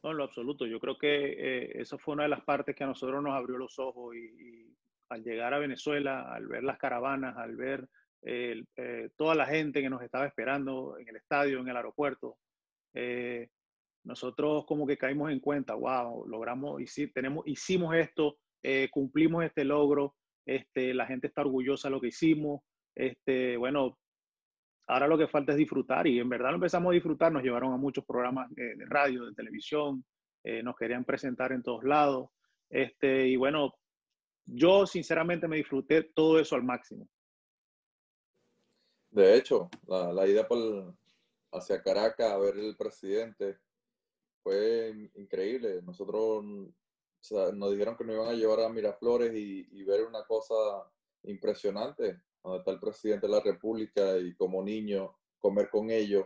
[0.04, 0.66] No, en lo absoluto.
[0.66, 3.58] Yo creo que eh, eso fue una de las partes que a nosotros nos abrió
[3.58, 4.76] los ojos y,
[5.10, 7.88] al llegar a Venezuela, al ver las caravanas, al ver
[8.24, 8.64] eh,
[9.16, 12.38] toda la gente que nos estaba esperando en el estadio, en el aeropuerto,
[12.94, 13.50] eh,
[14.06, 16.82] nosotros como que caímos en cuenta, wow, logramos,
[17.14, 18.38] tenemos, hicimos esto,
[18.92, 20.16] cumplimos este logro,
[20.46, 22.62] este, la gente está orgullosa de lo que hicimos,
[22.96, 23.98] este, bueno,
[24.88, 27.32] Ahora lo que falta es disfrutar y en verdad lo empezamos a disfrutar.
[27.32, 30.04] Nos llevaron a muchos programas de, radio, de televisión,
[30.44, 32.30] eh, nos querían presentar en todos lados.
[32.70, 33.74] Este, y bueno,
[34.46, 37.08] yo sinceramente me disfruté todo eso al máximo.
[39.12, 40.96] De hecho, la, la ida por,
[41.54, 43.60] hacia Caracas a ver el presidente
[44.42, 45.82] fue increíble.
[45.84, 46.44] Nosotros
[47.54, 50.54] nos dijeron que nos iban a llevar a Miraflores y, y ver una cosa
[51.24, 56.26] impresionante donde está el presidente de la República y como niño comer con ellos,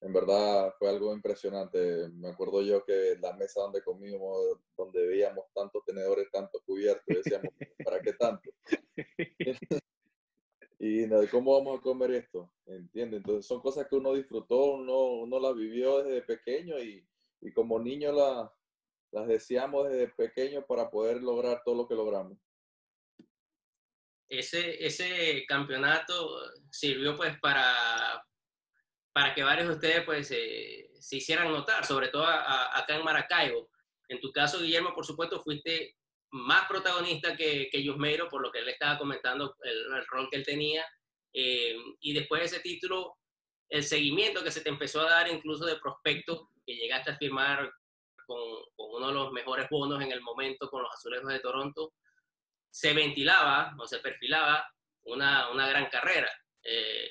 [0.00, 2.08] en verdad fue algo impresionante.
[2.10, 7.52] Me acuerdo yo que la mesa donde comíamos, donde veíamos tantos tenedores, tantos cubiertos, decíamos,
[7.84, 8.50] ¿para qué tanto?
[10.78, 12.52] y ¿cómo vamos a comer esto?
[12.66, 13.18] ¿Entiendes?
[13.18, 17.06] Entonces son cosas que uno disfrutó, uno, uno las vivió desde pequeño y,
[17.40, 18.52] y como niño la,
[19.12, 22.36] las deseamos desde pequeño para poder lograr todo lo que logramos
[24.38, 28.24] ese, ese campeonato sirvió pues para,
[29.12, 33.70] para que varios de ustedes pues se hicieran notar, sobre todo acá en Maracaibo.
[34.08, 35.96] En tu caso, Guillermo, por supuesto, fuiste
[36.30, 40.44] más protagonista que, que Yusmeiro, por lo que él estaba comentando, el, rol que él
[40.44, 40.84] tenía.
[41.32, 43.16] Eh, y después de ese título,
[43.68, 47.70] el seguimiento que se te empezó a dar incluso de prospecto, que llegaste a firmar
[48.26, 48.38] con,
[48.74, 51.92] con uno de los mejores bonos en el momento con los Azulejos de Toronto,
[52.74, 54.68] se ventilaba o se perfilaba
[55.04, 56.28] una, una gran carrera.
[56.64, 57.08] Eh,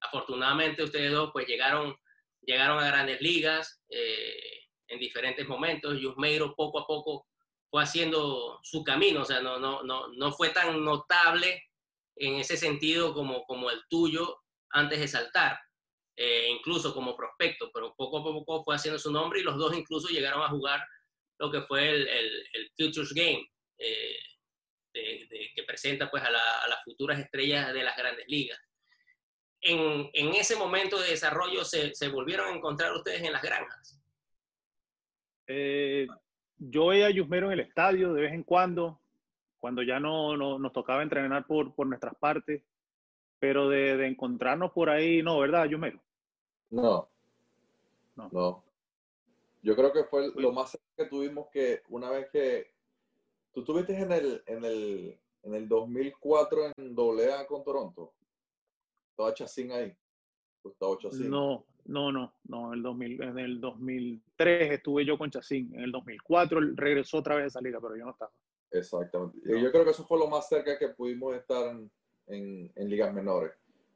[0.00, 1.96] afortunadamente ustedes dos pues llegaron,
[2.42, 5.98] llegaron a grandes ligas, eh, en diferentes momentos.
[5.98, 7.28] Yusmeiro poco a poco
[7.70, 11.64] fue haciendo su camino, o sea, no, no, no, no fue tan notable
[12.16, 15.58] en ese sentido como, como el tuyo antes de saltar,
[16.14, 19.74] eh, incluso como prospecto, pero poco a poco fue haciendo su nombre y los dos
[19.74, 20.86] incluso llegaron a jugar
[21.38, 23.50] lo que fue el, el, Futures Game,
[25.54, 28.58] que presenta pues a, a, las futuras estrellas de las grandes ligas.
[29.60, 34.00] En, en ese momento de desarrollo se, se, volvieron a encontrar ustedes en las granjas.
[35.46, 36.06] Eh,
[36.58, 39.00] yo veía a Yusmero en el estadio de vez en cuando,
[39.58, 42.62] cuando ya no, no nos tocaba entrenar por, por nuestras partes,
[43.38, 46.00] pero de, de, encontrarnos por ahí, no, ¿verdad, Yusmero?
[46.70, 47.08] No.
[48.16, 48.28] No.
[48.32, 48.64] no.
[49.62, 52.75] Yo creo que fue lo más que tuvimos que una vez que
[53.56, 58.12] tú estuviste en el, en el, en el 2004 en AA con Toronto.
[59.10, 59.96] Estaba Chacín ahí.
[61.30, 62.74] No, no, no, no.
[62.74, 65.74] El 2000, en el 2003 estuve yo con Chacín.
[65.74, 68.30] En el 2004 regresó otra vez a esa liga, pero yo no estaba.
[68.72, 69.38] Exactamente.
[69.42, 71.74] y Yo creo que eso fue lo más cerca que pudimos estar
[72.26, 73.52] en, en, ligas menores.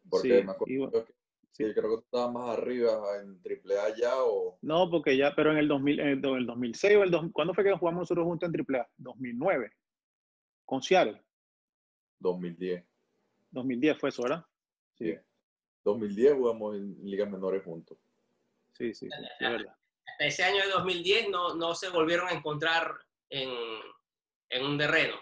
[0.09, 1.13] Porque me acuerdo que
[1.51, 1.65] Sí.
[1.65, 4.59] Yo creo que estaba más arriba en AAA ya o...
[4.63, 7.33] No, porque ya, pero en el, 2000, en el 2006 o el...
[7.33, 8.89] ¿Cuándo fue que jugamos nosotros juntos en AAA?
[8.97, 9.73] 2009.
[10.65, 11.21] Con Seattle.
[12.21, 12.85] 2010.
[13.51, 14.45] 2010 fue eso, ¿verdad?
[14.95, 15.17] Sí.
[15.85, 17.99] 2010 jugamos en ligas menores juntos.
[18.73, 19.77] Sí, sí, sí, es verdad.
[20.19, 22.95] Ese año de 2010 no, no se volvieron a encontrar
[23.31, 23.51] en,
[24.51, 25.17] en un terreno.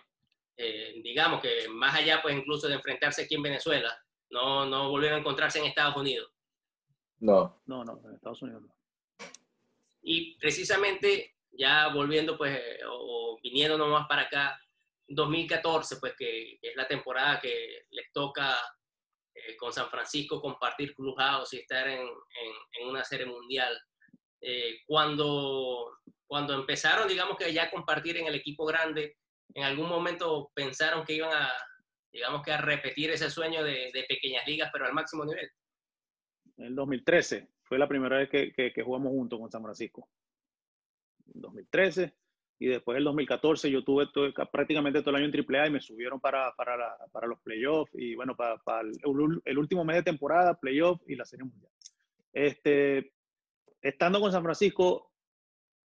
[0.57, 3.97] Eh, digamos que más allá, pues incluso de enfrentarse aquí en Venezuela,
[4.31, 6.31] no, no volvieron a encontrarse en Estados Unidos.
[7.21, 7.61] No.
[7.67, 8.75] No, no, en Estados Unidos no.
[10.03, 14.61] Y precisamente, ya volviendo, pues, o, viniendo nomás para acá,
[15.07, 18.57] 2014, pues, que, es la temporada que les toca
[19.35, 23.77] eh, con San Francisco compartir clubhouse y estar en, en, una serie mundial.
[24.41, 29.17] Eh, cuando, cuando empezaron, digamos que ya compartir en el equipo grande,
[29.55, 31.53] en algún momento pensaron que iban a,
[32.13, 35.51] digamos que a repetir ese sueño de, pequeñas ligas, pero al máximo nivel.
[36.57, 40.09] En el 2013 fue la primera vez que, que, jugamos juntos con San Francisco.
[41.35, 42.15] En 2013
[42.61, 44.09] y después el 2014 yo tuve
[44.51, 48.17] prácticamente todo el año en AAA y me subieron para, para, para los playoffs y
[48.17, 51.71] bueno, para, para el, último mes de temporada, playoffs y la Serie Mundial.
[52.33, 53.13] Este,
[53.81, 55.13] estando con San Francisco,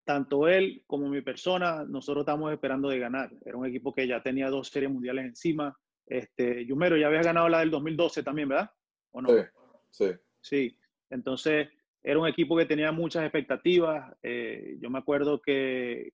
[0.05, 3.31] tanto él como mi persona, nosotros estamos esperando de ganar.
[3.45, 5.77] Era un equipo que ya tenía dos series mundiales encima.
[6.07, 8.71] Este, Yumero, ya habías ganado la del 2012 también, ¿verdad?
[9.13, 9.29] ¿O no?
[9.29, 9.45] Sí,
[9.91, 10.07] sí.
[10.41, 11.69] Sí, entonces
[12.03, 14.15] era un equipo que tenía muchas expectativas.
[14.23, 16.13] Eh, yo me acuerdo que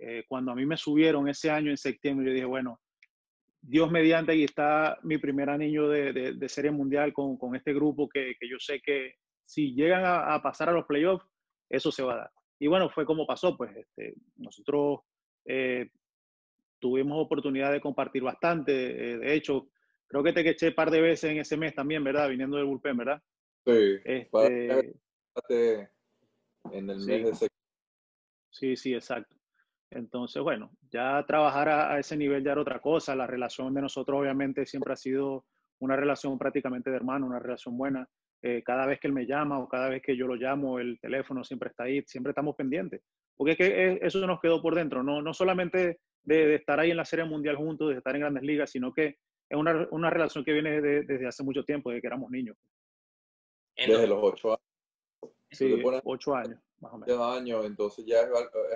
[0.00, 2.80] eh, cuando a mí me subieron ese año en septiembre, yo dije, bueno,
[3.60, 8.08] Dios mediante, ahí está mi primer anillo de, de, Serie Mundial con, con este grupo
[8.08, 11.26] que, que, yo sé que si llegan a, pasar a los playoffs,
[11.68, 12.30] eso se va a dar.
[12.58, 15.00] Y bueno, fue como pasó, pues este, nosotros
[15.44, 15.90] eh,
[16.80, 18.72] tuvimos oportunidad de compartir bastante.
[19.12, 19.68] Eh, de hecho,
[20.06, 22.28] creo que te queché un par de veces en ese mes también, ¿verdad?
[22.28, 23.22] Viniendo del bullpen, ¿verdad?
[23.64, 23.98] Sí.
[24.04, 25.90] Este,
[26.72, 27.48] en el mes de
[28.50, 29.36] Sí, sí, exacto.
[29.90, 33.14] Entonces, bueno, ya trabajar a, ese nivel ya era otra cosa.
[33.14, 35.44] La relación de nosotros obviamente siempre ha sido
[35.80, 38.08] una relación prácticamente de hermano, una relación buena.
[38.42, 40.98] Eh, cada vez que él me llama o cada vez que yo lo llamo, el
[41.00, 43.02] teléfono siempre está ahí, siempre estamos pendientes.
[43.36, 46.96] Porque es que eso nos quedó por dentro, no, no solamente de, estar ahí en
[46.96, 50.44] la Serie Mundial juntos, de estar en grandes ligas, sino que es una, una relación
[50.44, 52.56] que viene desde hace mucho tiempo, desde que éramos niños.
[53.76, 54.70] Desde los ocho años.
[55.50, 57.36] Sí, ocho años, más o menos.
[57.36, 58.30] años, entonces ya es,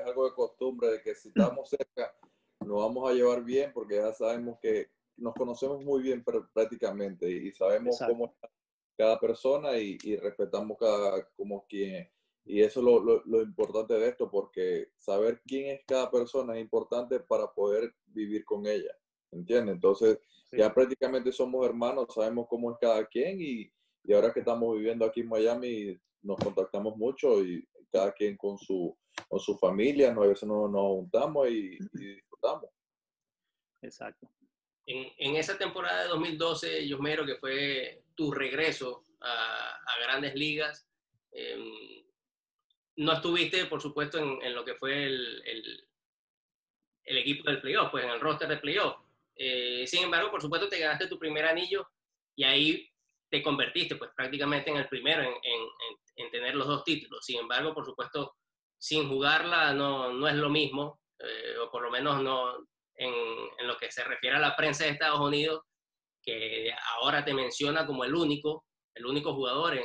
[0.06, 2.12] algo de costumbre de que si estamos cerca
[2.60, 7.52] nos vamos a llevar bien porque ya sabemos que nos conocemos muy bien prácticamente y
[7.52, 8.50] sabemos cómo está
[8.96, 12.08] cada persona y, y, respetamos cada como quien
[12.46, 16.60] y eso es lo, lo, importante de esto, porque saber quién es cada persona es
[16.60, 18.94] importante para poder vivir con ella,
[19.30, 19.74] ¿entiendes?
[19.74, 20.18] Entonces,
[20.52, 23.72] ya prácticamente somos hermanos, sabemos cómo es cada quien y,
[24.04, 28.58] y, ahora que estamos viviendo aquí en Miami, nos contactamos mucho y cada quien con
[28.58, 28.96] su,
[29.28, 32.70] con su familia, a veces nos, nos juntamos y, disfrutamos.
[33.80, 34.30] Exacto.
[34.86, 40.86] En, en, esa temporada de 2012, Yosmero, que fue tu regreso a, a grandes ligas,
[41.32, 42.03] eh,
[42.96, 45.42] no estuviste, por supuesto, en, lo que fue el,
[47.04, 48.96] el, equipo del playoff, pues en el roster de playoff.
[49.36, 51.88] Eh, sin embargo, por supuesto, te ganaste tu primer anillo
[52.36, 52.90] y ahí
[53.30, 55.34] te convertiste, pues prácticamente en el primero en,
[56.16, 57.24] en, tener los dos títulos.
[57.24, 58.36] Sin embargo, por supuesto,
[58.78, 62.56] sin jugarla no, no es lo mismo, eh, o por lo menos no
[62.96, 63.14] en,
[63.58, 65.62] en lo que se refiere a la prensa de Estados Unidos,
[66.24, 69.84] que ahora te menciona como el único, el único jugador en,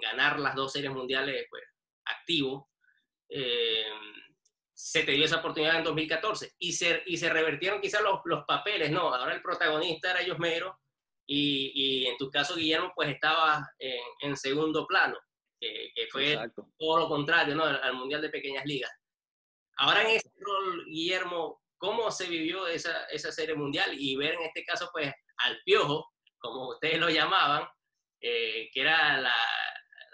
[0.00, 1.64] ganar las dos series mundiales, pues
[2.28, 2.68] activo.
[3.30, 3.84] eh,
[4.74, 8.44] se te dio esa oportunidad en 2014 y se, y se revertieron quizás los, los
[8.44, 9.12] papeles, ¿no?
[9.12, 10.78] Ahora el protagonista era Mero
[11.26, 15.18] y, y en tu caso, Guillermo, pues estaba en, en segundo plano,
[15.60, 16.38] que, que fue
[16.78, 17.64] todo lo contrario, ¿no?
[17.64, 18.90] Al, al Mundial de Pequeñas Ligas.
[19.78, 23.90] Ahora en ese rol, Guillermo, ¿cómo se vivió esa, esa serie mundial?
[23.98, 27.66] Y ver en este caso, pues, al Piojo, como ustedes lo llamaban,
[28.20, 29.34] eh, que era la,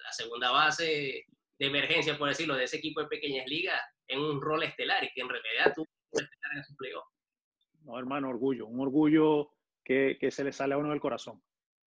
[0.03, 1.27] la, segunda base
[1.59, 5.11] de emergencia, por decirlo, de ese equipo de pequeñas ligas, en un rol estelar y
[5.15, 7.05] que en realidad un estelar en su playoff.
[7.85, 9.51] No, hermano, orgullo, un orgullo
[9.85, 11.43] que, que, se le sale a uno del corazón.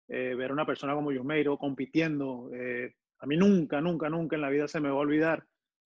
[0.07, 4.41] Eh, ver a una persona como Yusmeiro compitiendo, eh, a mí nunca, nunca, nunca en
[4.41, 5.45] la vida se me va a olvidar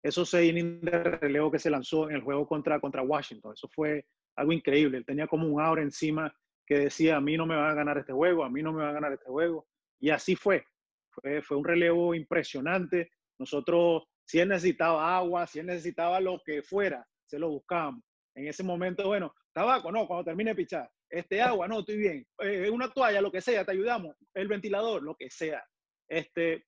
[0.03, 3.53] esos seis innings de relevo que se lanzó en el juego contra, contra Washington.
[3.55, 4.05] Eso fue
[4.37, 4.99] algo increíble.
[4.99, 6.35] Él tenía como un aura encima
[6.67, 8.83] que decía, a mí no me van a ganar este juego, a mí no me
[8.83, 9.67] van a ganar este juego.
[10.01, 10.65] Y así fue.
[11.11, 13.13] Fue, fue un relevo impresionante.
[13.39, 18.03] Nosotros, si él necesitaba agua, si él necesitaba lo que fuera, se lo buscábamos.
[18.35, 20.91] En ese momento, bueno, tabaco, no, cuando termine de pichar.
[21.11, 22.27] Este agua, no, estoy bien.
[22.39, 24.17] Eh, una toalla, lo que sea, te ayudamos.
[24.35, 25.63] El ventilador, lo que sea.
[26.09, 26.65] Este,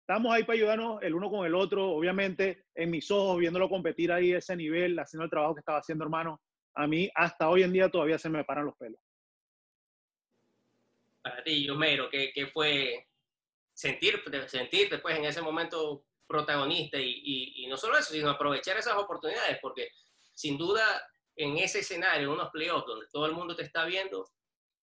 [0.00, 4.12] estamos ahí para ayudarnos el uno con el otro, obviamente en mis ojos, viéndolo competir
[4.12, 6.40] ahí a ese nivel, haciendo el trabajo que estaba haciendo, hermano,
[6.76, 9.00] a mí hasta hoy en día todavía se me paran los pelos.
[11.20, 13.06] Para ti, Homero, ¿qué, qué fue
[13.74, 18.76] sentir, sentir después en ese momento protagonista y, y, y, no solo eso, sino aprovechar
[18.76, 19.88] esas oportunidades, porque
[20.34, 21.02] sin duda
[21.34, 24.28] en ese escenario, en unos playoffs donde todo el mundo te está viendo,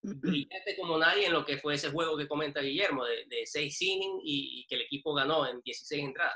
[0.02, 3.82] brillante como nadie en lo que fue ese juego que comenta Guillermo, de, de seis
[3.82, 6.36] innings y, y, que el equipo ganó en 16 entradas.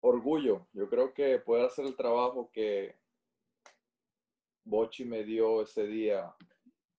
[0.00, 0.68] Orgullo.
[0.72, 2.98] Yo creo que puede hacer el trabajo que
[4.64, 6.34] Bochi me dio ese día,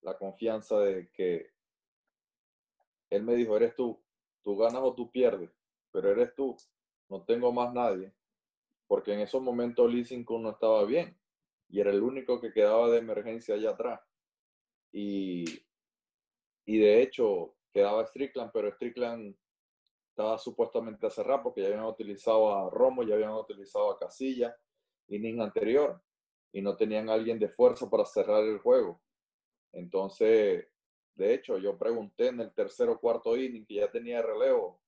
[0.01, 1.51] la confianza de que
[3.10, 4.04] él me dijo, eres tú,
[4.43, 5.51] tú ganas o tú pierdes,
[5.95, 6.58] pero eres tú,
[7.10, 8.13] no tengo más nadie,
[8.86, 11.17] porque en esos momentos Lincoln no estaba bien
[11.69, 14.01] y era el único que quedaba de emergencia allá atrás
[14.91, 15.45] y,
[16.65, 19.38] y de hecho quedaba Strickland, pero Strickland
[20.10, 24.53] estaba supuestamente a cerrar porque ya habían utilizado a Romo, ya habían utilizado a Casilla,
[25.08, 26.01] inning anterior,
[26.51, 29.01] y no tenían alguien de fuerza para cerrar el juego.
[29.71, 30.67] Entonces,
[31.15, 34.81] de hecho, yo pregunté en el tercer o cuarto inning que ya tenía relevo,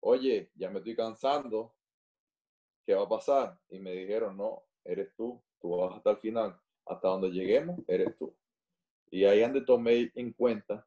[0.00, 1.74] oye, ya me estoy cansando,
[2.84, 3.58] ¿qué va a pasar?
[3.68, 8.16] Y me dijeron, no, eres tú, tú vas hasta el final, hasta donde lleguemos, eres
[8.16, 8.34] tú.
[9.10, 10.86] Y ahí donde tomé en cuenta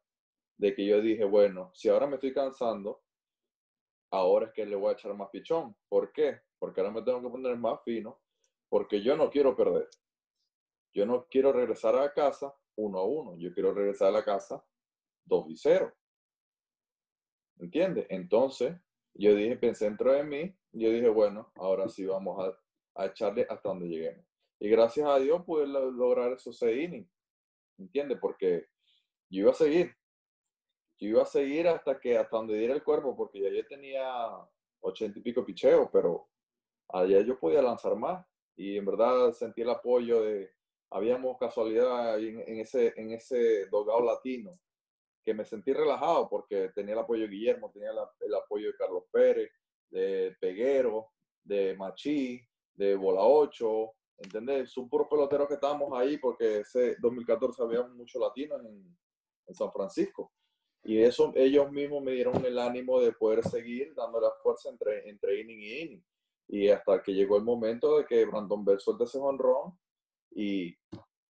[0.57, 3.03] de que yo dije, bueno, si ahora me estoy cansando,
[4.11, 5.75] ahora es que le voy a echar más pichón.
[5.89, 6.41] ¿Por qué?
[6.59, 8.21] Porque ahora me tengo que poner más fino,
[8.69, 9.89] porque yo no quiero perder.
[10.93, 13.37] Yo no quiero regresar a casa uno a uno.
[13.37, 14.63] Yo quiero regresar a la casa
[15.25, 15.93] dos y cero.
[17.57, 18.05] ¿Entiendes?
[18.09, 18.75] Entonces,
[19.13, 23.45] yo dije, pensé dentro de mí, yo dije, bueno, ahora sí vamos a, a echarle
[23.49, 24.25] hasta donde lleguemos.
[24.59, 27.13] Y gracias a Dios pude lograr esos seis innings.
[27.77, 28.17] ¿entiendes?
[28.19, 28.67] Porque
[29.29, 29.95] yo iba a seguir,
[30.99, 34.07] yo iba a seguir hasta que, hasta donde diera el cuerpo, porque ya yo tenía
[34.81, 36.29] ochenta y pico picheos, pero
[36.89, 40.51] allá yo podía lanzar más y en verdad sentí el apoyo de,
[40.91, 44.51] habíamos casualidad en, en ese, en ese dogado latino,
[45.23, 49.03] que me sentí relajado porque tenía el apoyo de Guillermo, tenía el apoyo de Carlos
[49.11, 49.51] Pérez,
[49.89, 51.11] de Peguero,
[51.43, 52.41] de Machí,
[52.73, 54.71] de Bola 8, ¿entendés?
[54.71, 58.97] Son puros peloteros que estábamos ahí porque ese 2014 había muchos latinos en,
[59.47, 60.31] en, San Francisco.
[60.83, 65.07] Y eso ellos mismos me dieron el ánimo de poder seguir dando la fuerza entre,
[65.09, 66.05] entre inning y inning.
[66.47, 69.77] Y hasta que llegó el momento de que Brandon Bell suelte ese honrón
[70.31, 70.75] y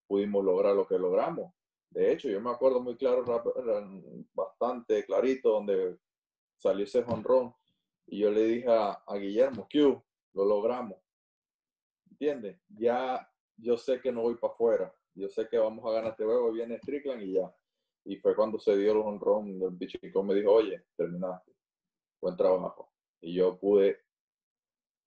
[0.07, 1.53] pudimos lograr lo que logramos.
[1.93, 3.23] De hecho, yo me acuerdo muy claro,
[4.33, 5.99] bastante clarito, donde
[6.57, 7.53] salió ese honrón.
[8.07, 10.03] Y yo le dije a, Guillermo, Q,
[10.33, 10.97] lo logramos
[12.09, 12.59] ¿Entiendes?
[12.69, 14.95] Ya yo sé que no voy para afuera.
[15.13, 16.51] Yo sé que vamos a ganar este juego.
[16.51, 17.55] Viene Strickland y ya.
[18.05, 19.61] Y fue cuando se dio el honrón.
[19.61, 21.53] El bichico me dijo, oye, terminaste.
[22.19, 22.91] Buen trabajo.
[23.21, 23.99] Y yo pude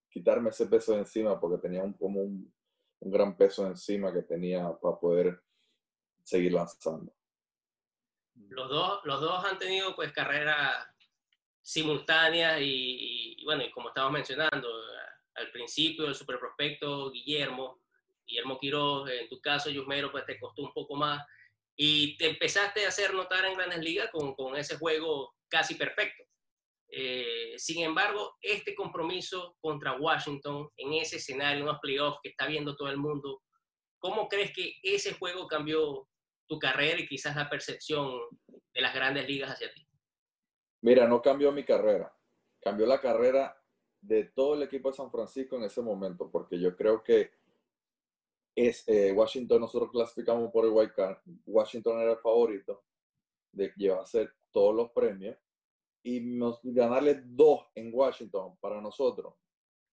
[0.09, 2.53] quitarme ese peso de encima porque tenía un, como un,
[3.01, 5.46] un gran peso encima que tenía para poder
[6.27, 7.13] seguir lanzando.
[8.35, 10.87] Los dos, los dos han tenido pues carreras
[11.63, 14.69] simultáneas y, y, bueno, y como estamos mencionando,
[15.35, 17.81] al principio, el super prospecto Guillermo,
[18.27, 21.25] Guillermo Quiroz, en tu caso, Yusmero, pues te costó un poco más
[21.77, 26.25] y te empezaste a hacer notar en Grandes Ligas con, con ese juego casi perfecto.
[26.89, 32.75] Eh, sin embargo, este compromiso contra Washington en ese escenario, unos playoffs que está viendo
[32.75, 33.43] todo el mundo,
[33.99, 36.09] ¿cómo crees que ese juego cambió
[36.47, 39.87] tu carrera y quizás la percepción de las grandes ligas hacia ti?
[40.83, 42.15] Mira, no cambió mi carrera,
[42.61, 43.57] cambió la carrera
[44.01, 47.33] de todo el equipo de San Francisco en ese momento, porque yo creo que
[48.55, 52.85] es eh, Washington, nosotros clasificamos por el White Card, Washington era el favorito
[53.53, 55.37] de llevarse todos los premios
[56.03, 59.35] y nos, ganarle dos en Washington para nosotros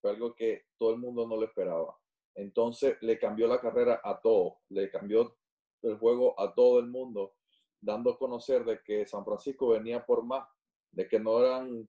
[0.04, 1.98] fue algo que todo el mundo no lo esperaba.
[2.36, 5.38] Entonces le cambió la carrera a todos, le cambió
[5.84, 7.36] el juego a todo el mundo,
[7.82, 10.48] dando a conocer de que San Francisco venía por más,
[10.92, 11.88] de que no eran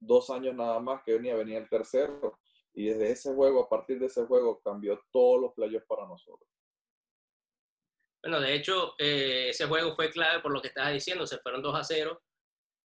[0.00, 2.38] dos años nada más que venía, venía el tercero.
[2.74, 6.48] Y desde ese juego, a partir de ese juego, cambió todos los playoffs para nosotros.
[8.22, 11.60] Bueno, de hecho, eh, ese juego fue clave por lo que estabas diciendo, se fueron
[11.60, 12.22] 2 a 0.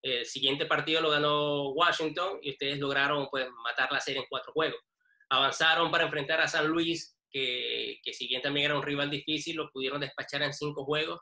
[0.03, 4.53] El siguiente partido lo ganó Washington y ustedes lograron pues, matar la serie en cuatro
[4.53, 4.81] juegos.
[5.31, 9.57] Avanzaron para enfrentar a San Luis, que, que si bien también era un rival difícil,
[9.57, 11.19] lo pudieron despachar en cinco juegos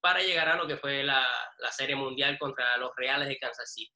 [0.00, 1.26] para llegar a lo que fue la,
[1.58, 3.92] la serie mundial contra los Reales de Kansas City.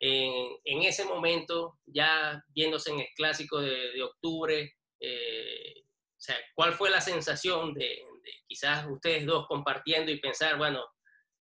[0.00, 6.36] En, en, ese momento, ya viéndose en el clásico de, de octubre, eh, o sea,
[6.56, 10.84] ¿cuál fue la sensación de, de, quizás ustedes dos compartiendo y pensar, bueno,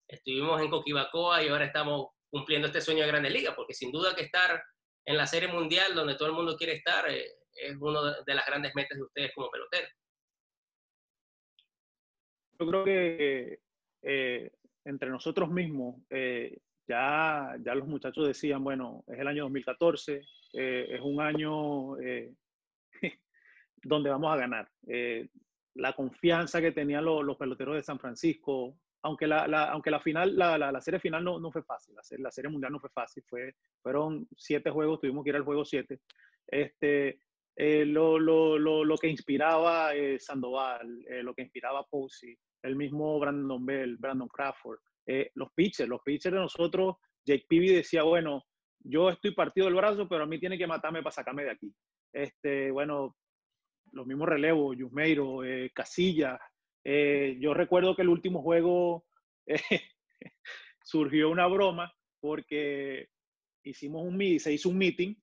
[0.09, 3.55] estuvimos en Coquibacoa y ahora estamos cumpliendo este sueño de Grandes Ligas?
[3.55, 4.61] Porque sin duda que estar
[5.05, 7.25] en la Serie Mundial, donde todo el mundo quiere estar, eh,
[7.61, 9.91] es una de las grandes metas de ustedes como peloteros.
[12.59, 13.59] Yo creo que
[14.03, 14.51] eh,
[14.85, 20.21] entre nosotros mismos, eh, ya, ya los muchachos decían, bueno, es el año 2014,
[20.53, 21.95] eh, es un año
[23.83, 24.69] donde vamos a ganar.
[25.73, 29.99] La confianza que tenían los, los, peloteros de San Francisco, aunque la, la aunque la
[29.99, 32.73] final, la, la, la, serie final no, no fue fácil, la serie, la serie, mundial
[32.73, 36.01] no fue fácil, fue, fueron siete juegos, tuvimos que ir al juego siete.
[36.45, 37.21] Este,
[37.55, 42.75] eh, lo, lo, lo, lo, que inspiraba eh, Sandoval, eh, lo que inspiraba Posey, el
[42.75, 44.79] mismo Brandon Bell, Brandon Crawford,
[45.35, 46.95] los pitchers, los pitchers de nosotros,
[47.25, 48.45] Jake Peavy decía, bueno,
[48.79, 51.73] yo estoy partido del brazo, pero a mí tiene que matarme para sacarme de aquí.
[52.13, 53.17] Este, bueno,
[53.91, 55.39] los mismos relevos, Yusmeiro,
[55.73, 56.39] Casillas.
[56.85, 59.05] Yo recuerdo que el último juego
[60.83, 63.09] surgió una broma porque
[63.63, 65.15] hicimos un se hizo un meeting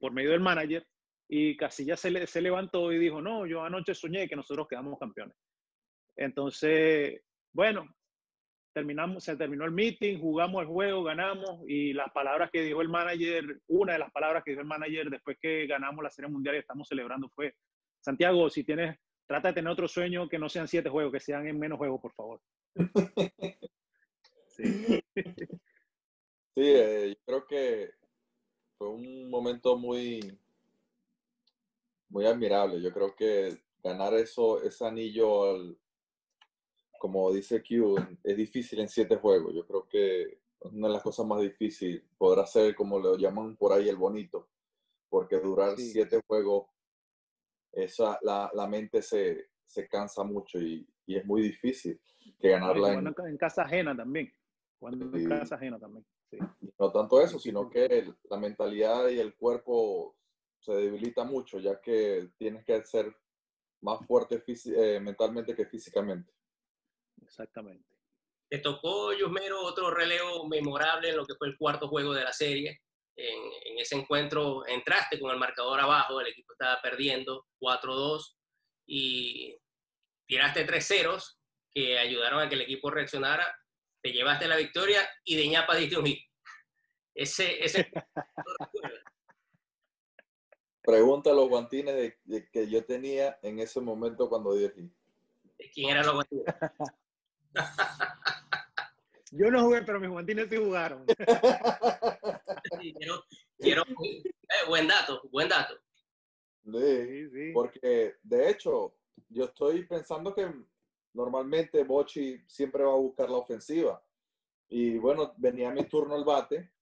[0.00, 0.84] por medio del manager
[1.28, 4.98] y Casillas se, le, se levantó y dijo, no, yo anoche soñé que nosotros quedamos
[4.98, 5.36] campeones.
[6.16, 7.20] Entonces,
[7.52, 7.86] bueno,
[8.72, 12.88] terminamos, se terminó el meeting, jugamos el juego, ganamos y las palabras que dijo el
[12.88, 16.56] manager, una de las palabras que dijo el manager después que ganamos la Serie Mundial
[16.56, 17.54] y estamos celebrando fue,
[18.00, 21.46] Santiago, si tienes, trata de tener otro sueño que no sean siete juegos, que sean
[21.48, 22.40] en menos juegos, por favor.
[24.46, 27.90] sí, sí eh, yo creo que
[28.78, 30.38] fue un momento muy,
[32.08, 32.80] muy admirable.
[32.80, 35.78] Yo creo que ganar eso, ese anillo al,
[36.98, 39.54] como dice Q, es difícil en siete juegos.
[39.54, 43.72] Yo creo que una de las cosas más difíciles podrá ser, como lo llaman por
[43.72, 44.48] ahí, el bonito,
[45.08, 45.90] porque durar sí.
[45.92, 46.66] siete juegos,
[47.72, 52.00] esa, la, la mente se, se, cansa mucho y, y, es muy difícil
[52.40, 54.32] que ganarla en, en, casa ajena también.
[54.78, 55.22] Cuando sí.
[55.24, 56.04] en casa ajena también.
[56.30, 56.38] Sí.
[56.78, 60.15] No tanto eso, sino que el, la mentalidad y el cuerpo
[60.66, 63.14] se debilita mucho, ya que tienes que ser
[63.82, 66.32] más fuerte eh, mentalmente que físicamente.
[67.22, 67.88] Exactamente.
[68.50, 72.32] Te tocó, Yusmero, otro relevo memorable en lo que fue el cuarto juego de la
[72.32, 72.80] serie.
[73.16, 78.34] En, en, ese encuentro entraste con el marcador abajo, el equipo estaba perdiendo 4-2
[78.86, 79.56] y
[80.26, 81.38] tiraste tres ceros
[81.72, 83.56] que ayudaron a que el equipo reaccionara.
[84.02, 86.20] Te llevaste la victoria y de ñapa diste un hit.
[87.14, 87.90] Ese, ese...
[90.86, 94.92] Pregunta los guantines de, de, que yo tenía en ese momento cuando di el hit.
[95.74, 96.44] ¿Quién eran los guantines?
[99.32, 101.04] Yo no jugué, pero mis guantines sí jugaron.
[102.80, 103.24] Sí, quiero,
[103.58, 104.22] quiero eh,
[104.68, 105.74] buen dato, buen dato.
[106.64, 108.96] Sí, sí, porque de hecho,
[109.28, 110.52] yo estoy pensando que
[111.12, 114.04] normalmente Bochi siempre va a buscar la ofensiva.
[114.68, 116.72] Y bueno, venía mi turno al bate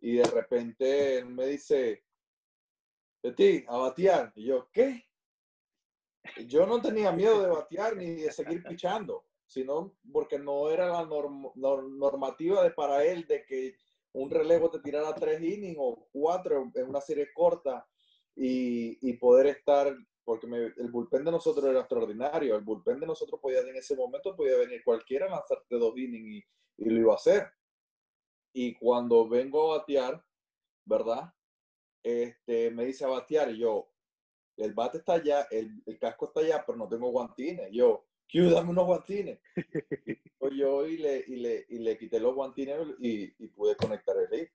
[0.00, 2.04] y de repente él me dice,
[3.36, 4.32] ti, a batear.
[4.36, 5.04] Y yo, ¿qué?
[6.46, 11.04] Yo no tenía miedo de batear ni de seguir pichando sino porque no era la
[11.06, 13.76] norm, normativa de para él de que
[14.12, 17.86] un relevo te tirara tres innings o cuatro en una serie corta
[18.36, 23.06] y, y poder estar, porque me, el bullpen de nosotros era extraordinario, el bullpen de
[23.06, 26.44] nosotros podía en ese momento podía venir cualquiera a lanzarte dos innings
[26.76, 27.50] y, y lo iba a hacer.
[28.52, 30.22] Y cuando vengo a batear,
[30.84, 31.32] ¿verdad?
[32.02, 33.90] Este, me dice a batear y yo,
[34.56, 37.68] el bate está allá, el, el casco está allá, pero no tengo guantines.
[37.72, 39.38] Yo, Q, dame unos guantines.
[40.38, 44.16] pues yo y le, y, le, y le quité los guantines y, y pude conectar
[44.16, 44.48] el lead.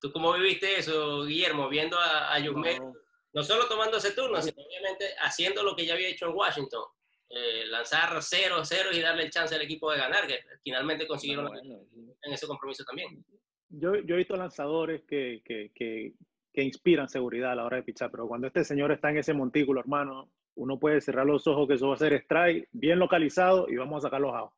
[0.00, 2.92] ¿Tú cómo viviste eso, Guillermo, viendo a, a Yusmero,
[3.32, 3.42] no.
[3.42, 6.84] solo tomando ese turno, sino obviamente haciendo lo que ya había hecho en Washington?
[7.28, 12.32] Eh, lanzar 0-0 y darle el chance al equipo de ganar, que finalmente consiguieron en
[12.32, 13.24] ese compromiso también.
[13.68, 16.14] Yo, yo he visto lanzadores que, que, que,
[16.62, 19.80] inspiran seguridad a la hora de pichar, pero cuando este señor está en ese montículo,
[19.80, 23.76] hermano, uno puede cerrar los ojos que eso va a ser strike, bien localizado y
[23.76, 24.56] vamos a sacar los outs.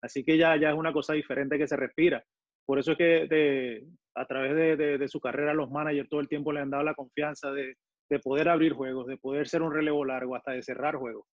[0.00, 2.24] Así que ya, ya es una cosa diferente que se respira.
[2.64, 6.20] Por eso es que de, a través de, de, de, su carrera los managers todo
[6.20, 7.74] el tiempo le han dado la confianza de,
[8.08, 11.26] de poder abrir juegos, de poder ser un relevo largo, hasta de cerrar juegos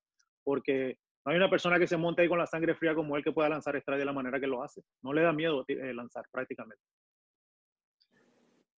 [0.45, 3.23] porque no hay una persona que se monte ahí con la sangre fría como él
[3.23, 4.83] que pueda lanzar strike de la manera que lo hace.
[5.01, 6.83] No le da miedo eh, lanzar prácticamente.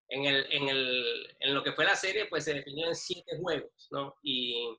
[0.09, 3.37] En, el, en, el, en, lo que fue la serie, pues se definió en siete
[3.41, 4.15] juegos, ¿no?
[4.23, 4.79] Y,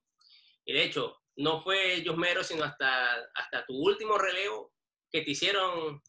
[0.63, 4.72] y de hecho, no fue Mero, sino hasta, hasta tu último relevo
[5.11, 6.01] que te hicieron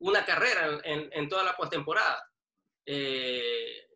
[0.00, 2.22] una carrera en, en toda la postemporada.
[2.84, 3.88] Eh,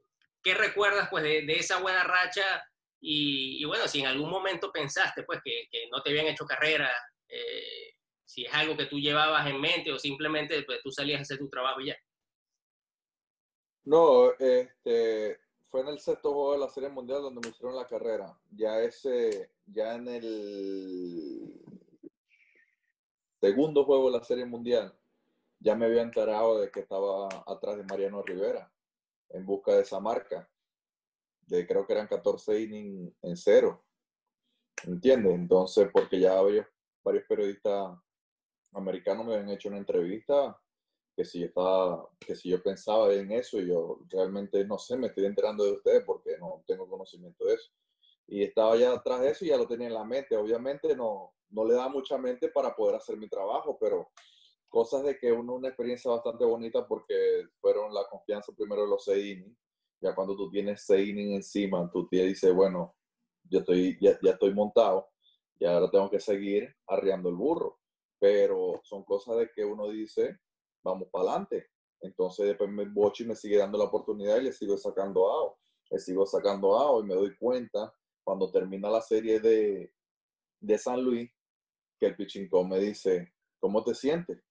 [0.43, 2.67] ¿Qué recuerdas pues, de, de, esa buena racha
[2.99, 6.47] y, y, bueno, si en algún momento pensaste pues que, que no te habían hecho
[6.47, 6.91] carrera,
[7.31, 11.23] eh, si es algo que tú llevabas en mente o simplemente pues, tú salías a
[11.23, 11.97] hacer tu trabajo y ya.
[13.85, 17.87] No, este, fue en el sexto juego de la Serie Mundial donde me hicieron la
[17.87, 18.39] carrera.
[18.51, 21.61] Ya ese, ya en el
[23.41, 24.95] segundo juego de la Serie Mundial,
[25.59, 28.73] ya me había enterado de que estaba atrás de Mariano Rivera
[29.31, 30.49] en busca de esa marca
[31.51, 33.85] de creo que eran 14 innings en cero.
[34.85, 35.35] ¿Entiendes?
[35.35, 36.67] Entonces, porque ya varios,
[37.03, 37.97] varios periodistas
[38.73, 40.59] americanos me habían hecho una entrevista
[41.17, 44.97] que si yo estaba, que si yo pensaba en eso, y yo realmente no sé,
[44.97, 47.71] me estoy enterando de ustedes porque no tengo conocimiento de eso.
[48.27, 50.37] Y estaba ya atrás de eso y ya lo tenía en la mente.
[50.37, 54.09] Obviamente no, no le da mucha mente para poder hacer mi trabajo, pero
[54.69, 59.05] cosas de que uno una experiencia bastante bonita porque fueron la confianza primero de los
[59.05, 59.45] seis
[60.01, 62.95] ya cuando tú tienes seis innings encima, tú te dices, bueno,
[63.45, 65.09] yo estoy, ya, ya estoy montado
[65.61, 67.79] y ahora tengo que seguir arriando el burro.
[68.19, 70.39] Pero son cosas de que uno dice,
[70.83, 71.69] vamos para adelante.
[72.01, 75.55] Entonces después me Bochi me sigue dando la oportunidad y le sigo sacando out.
[75.91, 77.93] Le sigo sacando out y me doy cuenta
[78.25, 79.93] cuando termina la serie de,
[80.61, 81.31] de San Luis
[81.99, 84.43] que el pitching coach me dice, ¿cómo te sientes?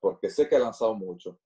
[0.00, 1.38] Porque sé que ha lanzado mucho.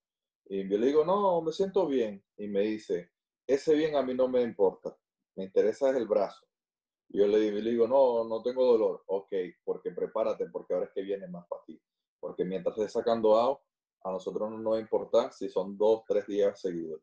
[0.46, 2.24] Y yo le digo, no, me siento bien.
[2.36, 3.10] Y me dice,
[3.46, 4.96] ese bien a mí no me importa,
[5.36, 6.47] me interesa es el brazo.
[7.10, 9.02] Yo le digo, no, no tengo dolor.
[9.06, 9.32] Ok,
[9.64, 11.80] porque prepárate, porque ahora es que viene más para ti.
[12.20, 13.60] Porque mientras estés sacando out,
[14.02, 17.00] a nosotros no nos importa si son dos, tres días seguidos.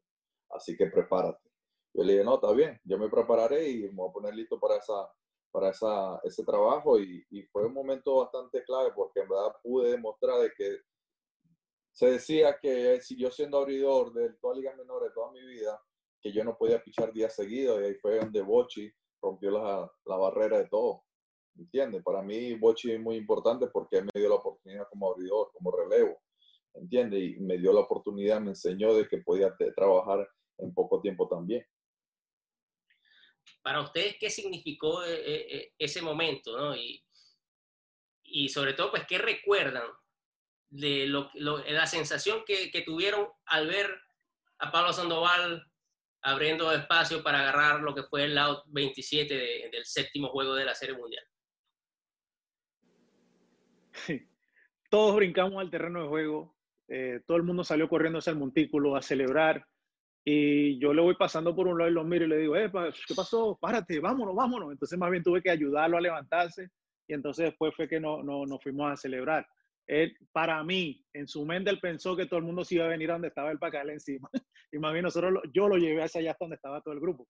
[0.49, 1.49] Así que prepárate.
[1.93, 4.59] Yo le dije, no, está bien, yo me prepararé y me voy a poner listo
[4.59, 5.09] para, esa,
[5.49, 6.99] para esa, ese trabajo.
[6.99, 10.81] Y, fue un momento bastante clave porque en verdad pude demostrar de que
[11.91, 15.81] se decía que si yo siendo abridor de todas ligas menores toda mi vida,
[16.21, 18.91] que yo no podía pichar días seguidos y ahí fue donde Bochi
[19.25, 21.03] rompió la, la barrera de todo.
[21.57, 22.03] ¿Entiendes?
[22.03, 26.21] Para mí Bochi es muy importante porque me dio la oportunidad como abridor, como relevo.
[26.73, 27.21] ¿Entiendes?
[27.23, 31.65] Y me dio la oportunidad, me enseñó de que podía trabajar en poco tiempo también.
[33.63, 36.57] Para ustedes, ¿qué significó eh, eh, eh, ese momento?
[36.57, 36.75] ¿no?
[36.75, 37.03] Y,
[38.23, 39.87] y sobre todo, pues, ¿qué recuerdan
[40.69, 43.89] de lo, lo, la sensación que, que tuvieron al ver
[44.59, 45.65] a Pablo Sandoval
[46.25, 50.65] abriendo espacio para agarrar lo que fue el lado 27 de, del séptimo juego de
[50.65, 51.23] la Serie Mundial.
[53.93, 54.27] Sí.
[54.89, 56.55] Todos brincamos al terreno de juego,
[56.87, 59.65] eh, todo el mundo salió corriendo hacia el montículo a celebrar
[60.23, 63.15] y yo le voy pasando por un lado y lo miro y le digo, ¿qué
[63.15, 63.57] pasó?
[63.61, 64.71] Párate, vámonos, vámonos.
[64.71, 66.69] Entonces más bien tuve que ayudarlo a levantarse
[67.07, 69.47] y entonces después fue que no, no, nos fuimos a celebrar
[69.87, 72.89] él, para mí, en su mente, él pensó que todo el mundo se iba a
[72.89, 74.29] venir a donde estaba él para caerle encima.
[74.71, 77.29] Y más bien nosotros, yo lo llevé hacia allá hasta donde estaba todo el grupo.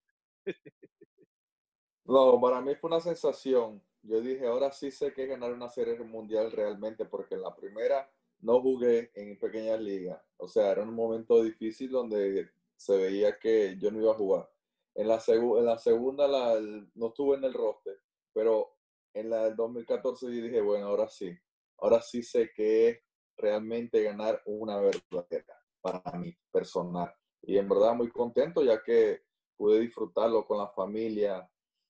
[2.05, 3.83] No, para mí fue una sensación.
[4.01, 8.09] Yo dije, ahora sí sé que ganar una serie mundial realmente, porque en la primera
[8.39, 10.19] no jugué en pequeñas ligas.
[10.37, 14.49] O sea, era un momento difícil donde se veía que yo no iba a jugar.
[14.95, 16.59] En la, en la segunda la,
[16.95, 17.99] no estuve en el roster,
[18.33, 18.75] pero
[19.13, 21.37] en la del 2014 yo dije, bueno, ahora sí
[21.77, 22.99] ahora sí sé que es
[23.37, 27.13] realmente ganar una verdadera para mí personal.
[27.41, 29.23] Y en verdad muy contento ya que
[29.55, 31.47] pude disfrutarlo con la familia,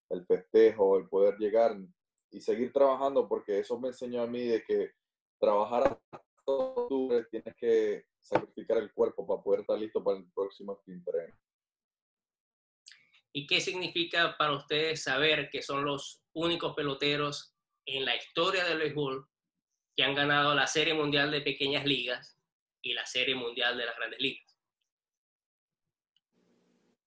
[0.09, 1.77] el festejo, el poder llegar
[2.31, 4.91] y seguir trabajando porque eso me enseñó a mí de que
[5.39, 5.99] trabajar
[6.45, 11.07] tú tienes que sacrificar el cuerpo para poder estar listo para el próximo sprint
[13.33, 17.55] ¿Y qué significa para ustedes saber que son los únicos peloteros
[17.85, 19.27] en la historia del béisbol
[19.95, 22.37] que han ganado la Serie Mundial de Pequeñas Ligas
[22.81, 24.45] y la Serie Mundial de las Grandes Ligas.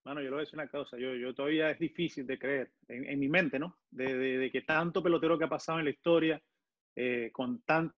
[0.05, 2.72] Bueno, yo lo voy a decir una cosa, yo, yo todavía es difícil de creer,
[2.89, 3.78] en, mi mente, ¿no?
[3.91, 6.43] De, de, que tanto pelotero que ha pasado en la historia,
[6.97, 7.95] eh, con tantas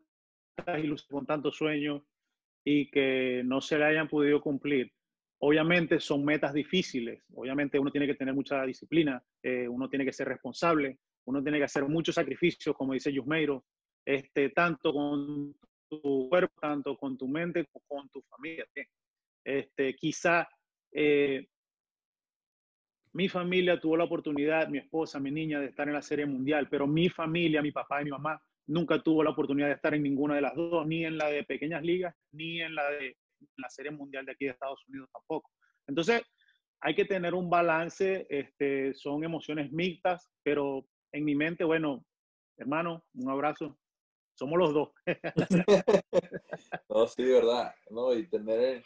[0.82, 2.02] ilusiones, con tantos sueños,
[2.64, 4.92] y que no se le hayan podido cumplir.
[5.38, 10.12] Obviamente son metas difíciles, obviamente uno tiene que tener mucha disciplina, eh, uno tiene que
[10.12, 13.64] ser responsable, uno tiene que hacer muchos sacrificios, como dice Yusmeiro,
[14.04, 15.54] este, tanto con
[15.88, 18.64] tu cuerpo, tanto con tu mente, como con tu familia.
[19.44, 20.48] Este, quizá
[20.92, 21.46] eh,
[23.12, 26.68] mi familia tuvo la oportunidad, mi esposa, mi niña, de estar en la Serie Mundial,
[26.70, 30.02] pero mi familia, mi papá y mi mamá, nunca tuvo la oportunidad de estar en
[30.02, 33.16] ninguna de las dos, ni en la de pequeñas ligas, ni en la de
[33.56, 35.50] la Serie Mundial de aquí de Estados Unidos tampoco.
[35.88, 36.22] Entonces,
[36.80, 42.04] hay que tener un balance, este, son emociones mixtas, pero en mi mente, bueno,
[42.56, 43.76] hermano, un abrazo,
[44.40, 44.88] somos los dos.
[46.88, 48.82] no, sí, verdad, no, y tener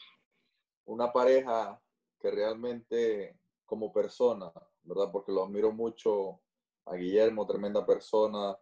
[0.85, 1.81] una pareja
[2.19, 4.53] que realmente como persona,
[4.83, 5.11] ¿verdad?
[5.13, 6.41] Porque lo admiro mucho
[6.87, 8.59] a Guillermo, tremenda persona,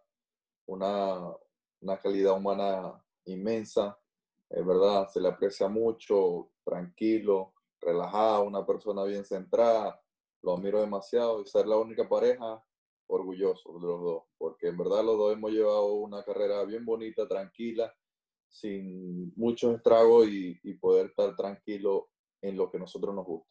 [0.67, 1.35] una,
[1.81, 3.97] una calidad humana inmensa,
[4.47, 9.99] es verdad, se le aprecia mucho, tranquilo, relajado, una persona bien centrada,
[10.43, 12.63] lo admiro demasiado y ser la única pareja,
[13.07, 17.27] orgulloso de los dos, porque en verdad los dos hemos llevado una carrera bien bonita,
[17.27, 17.93] tranquila,
[18.49, 22.09] sin muchos estragos y, y poder estar tranquilo
[22.41, 23.49] en lo que a nosotros nos gusta.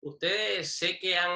[0.00, 1.30] Ustedes sé que han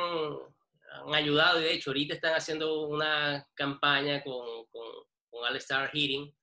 [1.05, 4.87] han ayudado y de hecho ahorita están haciendo una campaña con, con,
[5.29, 6.35] con All Star Heating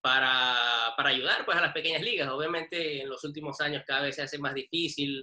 [0.00, 2.28] para, para, ayudar pues a las pequeñas ligas.
[2.28, 5.22] Obviamente en los últimos años cada vez se hace más difícil.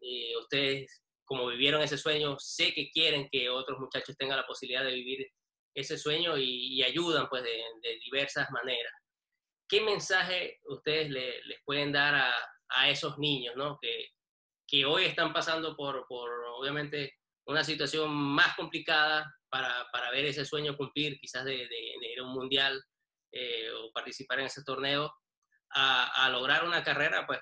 [0.00, 4.46] y eh, ustedes como vivieron ese sueño, sé que quieren que otros muchachos tengan la
[4.46, 5.26] posibilidad de vivir
[5.74, 8.92] ese sueño y, ayudan pues de, diversas maneras.
[9.68, 12.50] ¿Qué mensaje ustedes le, les pueden dar a,
[12.88, 13.78] esos niños ¿no?
[13.80, 17.14] que, hoy están pasando por, obviamente
[17.46, 22.24] una situación más complicada para, para ver ese sueño cumplir, quizás de, de, ir a
[22.24, 22.82] un mundial
[23.30, 25.12] eh, o participar en ese torneo,
[25.70, 27.38] a, a, lograr una carrera pues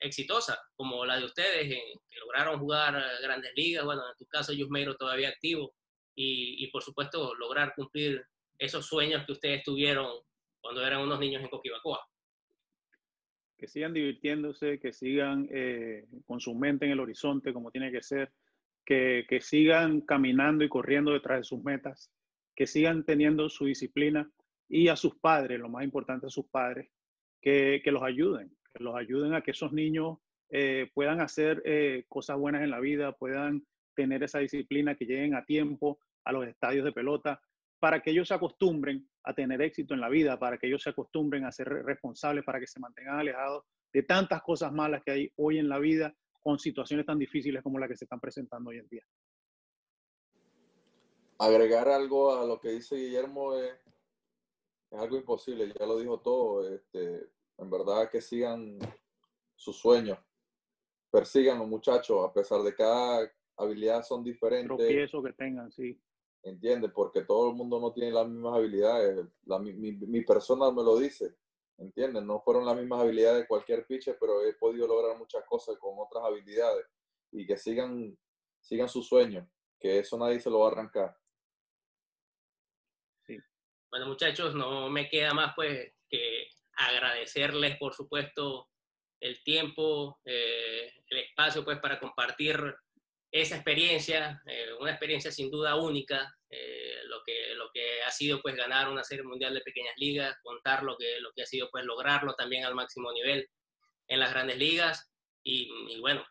[0.00, 4.96] exitosa, como la de ustedes, que lograron jugar grandes ligas, bueno, en tu caso Yusmeiro
[4.96, 5.74] todavía activo,
[6.18, 8.24] y, por supuesto lograr cumplir
[8.58, 10.06] esos sueños que ustedes tuvieron
[10.60, 12.00] cuando eran unos niños en Coquibacoa.
[13.58, 18.02] Que sigan divirtiéndose, que sigan eh, con su mente en el horizonte como tiene que
[18.02, 18.32] ser,
[18.86, 22.10] que, sigan caminando y corriendo detrás de sus metas,
[22.54, 24.30] que sigan teniendo su disciplina
[24.68, 26.88] y a sus padres, lo más importante a sus padres,
[27.40, 30.18] que, los ayuden, los ayuden a que esos niños
[30.50, 35.34] eh, puedan hacer eh, cosas buenas en la vida, puedan tener esa disciplina, que lleguen
[35.34, 37.40] a tiempo a los estadios de pelota,
[37.78, 40.90] para que ellos se acostumbren a tener éxito en la vida, para que ellos se
[40.90, 45.32] acostumbren a ser responsables, para que se mantengan alejados de tantas cosas malas que hay
[45.36, 48.78] hoy en la vida con situaciones tan difíciles como las que se están presentando hoy
[48.78, 49.02] en día.
[51.38, 53.74] Agregar algo a lo que dice Guillermo es,
[54.92, 56.72] algo imposible, ya lo dijo todo.
[56.72, 57.26] Este,
[57.58, 58.78] en verdad que sigan
[59.54, 60.18] sus sueños,
[61.10, 64.66] persigan los muchachos, a pesar de que cada habilidad son diferentes.
[64.66, 66.00] Tropiezo que tengan, sí.
[66.42, 69.26] Entiende, porque todo el mundo no tiene las mismas habilidades.
[69.60, 71.36] mi, mi persona me lo dice.
[71.78, 72.22] ¿entiendes?
[72.22, 75.94] No fueron las mismas habilidades de cualquier pitcher, pero he podido lograr muchas cosas con
[75.98, 76.86] otras habilidades
[77.32, 78.16] y que sigan,
[78.60, 79.46] sigan sus sueños,
[79.78, 81.16] que eso nadie se lo va a arrancar.
[83.26, 83.38] Sí.
[83.90, 88.68] Bueno, muchachos, no me queda más pues que agradecerles, por supuesto,
[89.20, 92.58] el tiempo, eh, el espacio pues para compartir
[93.32, 98.40] esa experiencia, eh, una experiencia sin duda única, eh, lo, que, lo que ha sido
[98.40, 101.68] pues ganar una serie mundial de pequeñas ligas, contar lo que, lo que ha sido
[101.70, 103.48] pues lograrlo también al máximo nivel
[104.08, 105.10] en las grandes ligas
[105.42, 106.24] y, bueno,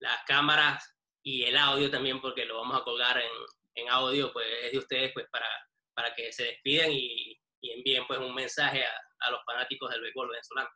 [0.00, 3.30] las cámaras y el audio también porque lo vamos a colgar en,
[3.74, 5.46] en audio pues es de ustedes pues para,
[5.94, 10.00] para que se despidan y, y envíen pues un mensaje a, a los fanáticos del
[10.00, 10.70] béisbol venezolano.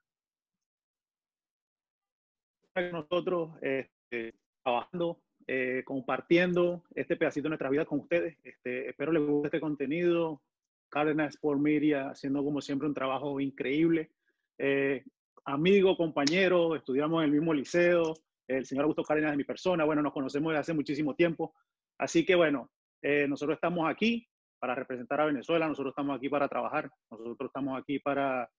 [2.93, 8.39] Nosotros este, trabajando eh, compartiendo este pedacito de nuestra vida con ustedes.
[8.43, 10.43] Este, espero les guste este contenido.
[10.89, 14.13] Cárdenas Media haciendo como siempre un trabajo increíble.
[14.59, 15.03] Eh,
[15.45, 18.15] amigo, compañero, estudiamos en el mismo liceo.
[18.47, 19.85] El señor Augusto Cárdenas es mi persona.
[19.85, 21.55] Bueno, nos conocemos desde hace muchísimo tiempo.
[21.99, 22.71] Así que bueno,
[23.03, 24.27] eh, nosotros estamos aquí
[24.65, 28.51] para representar a Venezuela, nosotros estamos aquí para trabajar, nosotros estamos aquí para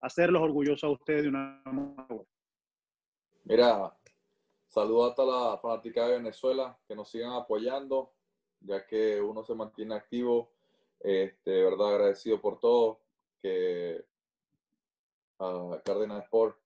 [0.00, 1.62] hacerlos orgullosos a ustedes de una.
[3.44, 3.94] Mira,
[4.66, 8.14] Saludos a la fanática de Venezuela que nos sigan apoyando,
[8.60, 10.54] ya que uno se mantiene activo.
[11.00, 13.02] Este, de verdad agradecido por todo,
[13.42, 14.02] que
[15.38, 16.56] a Cárdenas Sport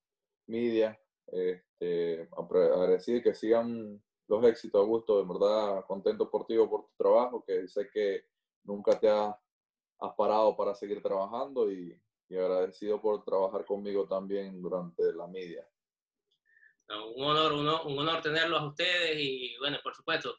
[0.47, 0.97] Media
[1.27, 5.21] Este, agradecido que sigan los éxitos, Augusto.
[5.21, 8.25] De verdad, contento por ti, por tu trabajo, que sé que
[8.63, 9.35] nunca te has,
[10.17, 11.97] parado para seguir trabajando y,
[12.29, 15.63] agradecido por trabajar conmigo también durante la media.
[17.15, 20.35] Un honor, un honor tenerlos a ustedes y, bueno, por supuesto,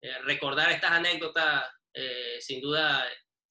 [0.00, 3.04] eh, recordar estas anécdotas, eh, sin duda,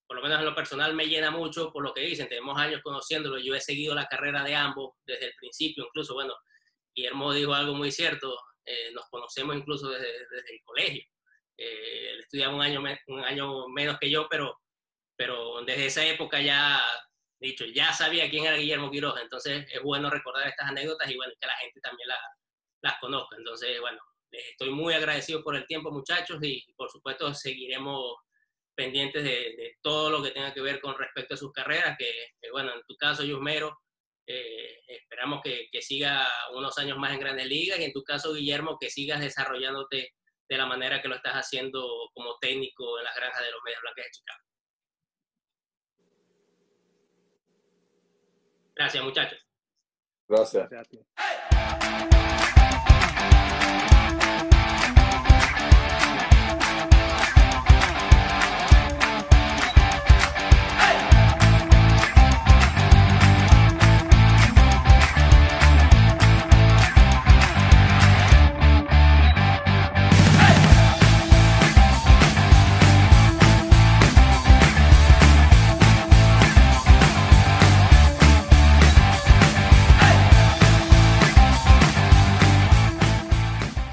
[0.08, 2.28] por lo menos en lo personal, me llena mucho por lo que dicen.
[2.28, 3.38] Tenemos años conociéndolo.
[3.38, 6.34] Yo he seguido la carrera de ambos desde el principio, incluso, bueno,
[6.96, 8.36] Guillermo dijo algo muy cierto.
[8.66, 11.04] Eh, nos conocemos incluso desde, desde el colegio.
[11.58, 14.60] él estudiaba un año, un año menos que yo, pero,
[15.16, 16.82] pero desde esa época ya
[17.44, 21.34] dicho, ya sabía quién era Guillermo Quiroga, entonces es bueno recordar estas anécdotas y bueno,
[21.40, 22.10] que la gente también
[22.82, 23.36] las conozca.
[23.38, 24.00] Entonces, bueno,
[24.32, 28.16] estoy muy agradecido por el tiempo, muchachos, y por supuesto seguiremos
[28.76, 32.12] pendientes de, todo lo que tenga que ver con respecto a sus carreras, que,
[32.52, 33.78] bueno, en tu caso, Yusmero,
[34.26, 38.34] eh, esperamos que, que, siga unos años más en Grandes Ligas y en tu caso,
[38.34, 40.14] Guillermo, que sigas desarrollándote
[40.50, 43.82] de la manera que lo estás haciendo como técnico en las granjas de los Medias
[43.82, 44.40] Blancas de Chicago.
[48.76, 49.40] Gracias, muchachos.
[50.28, 50.70] Gracias.
[50.70, 52.43] Gracias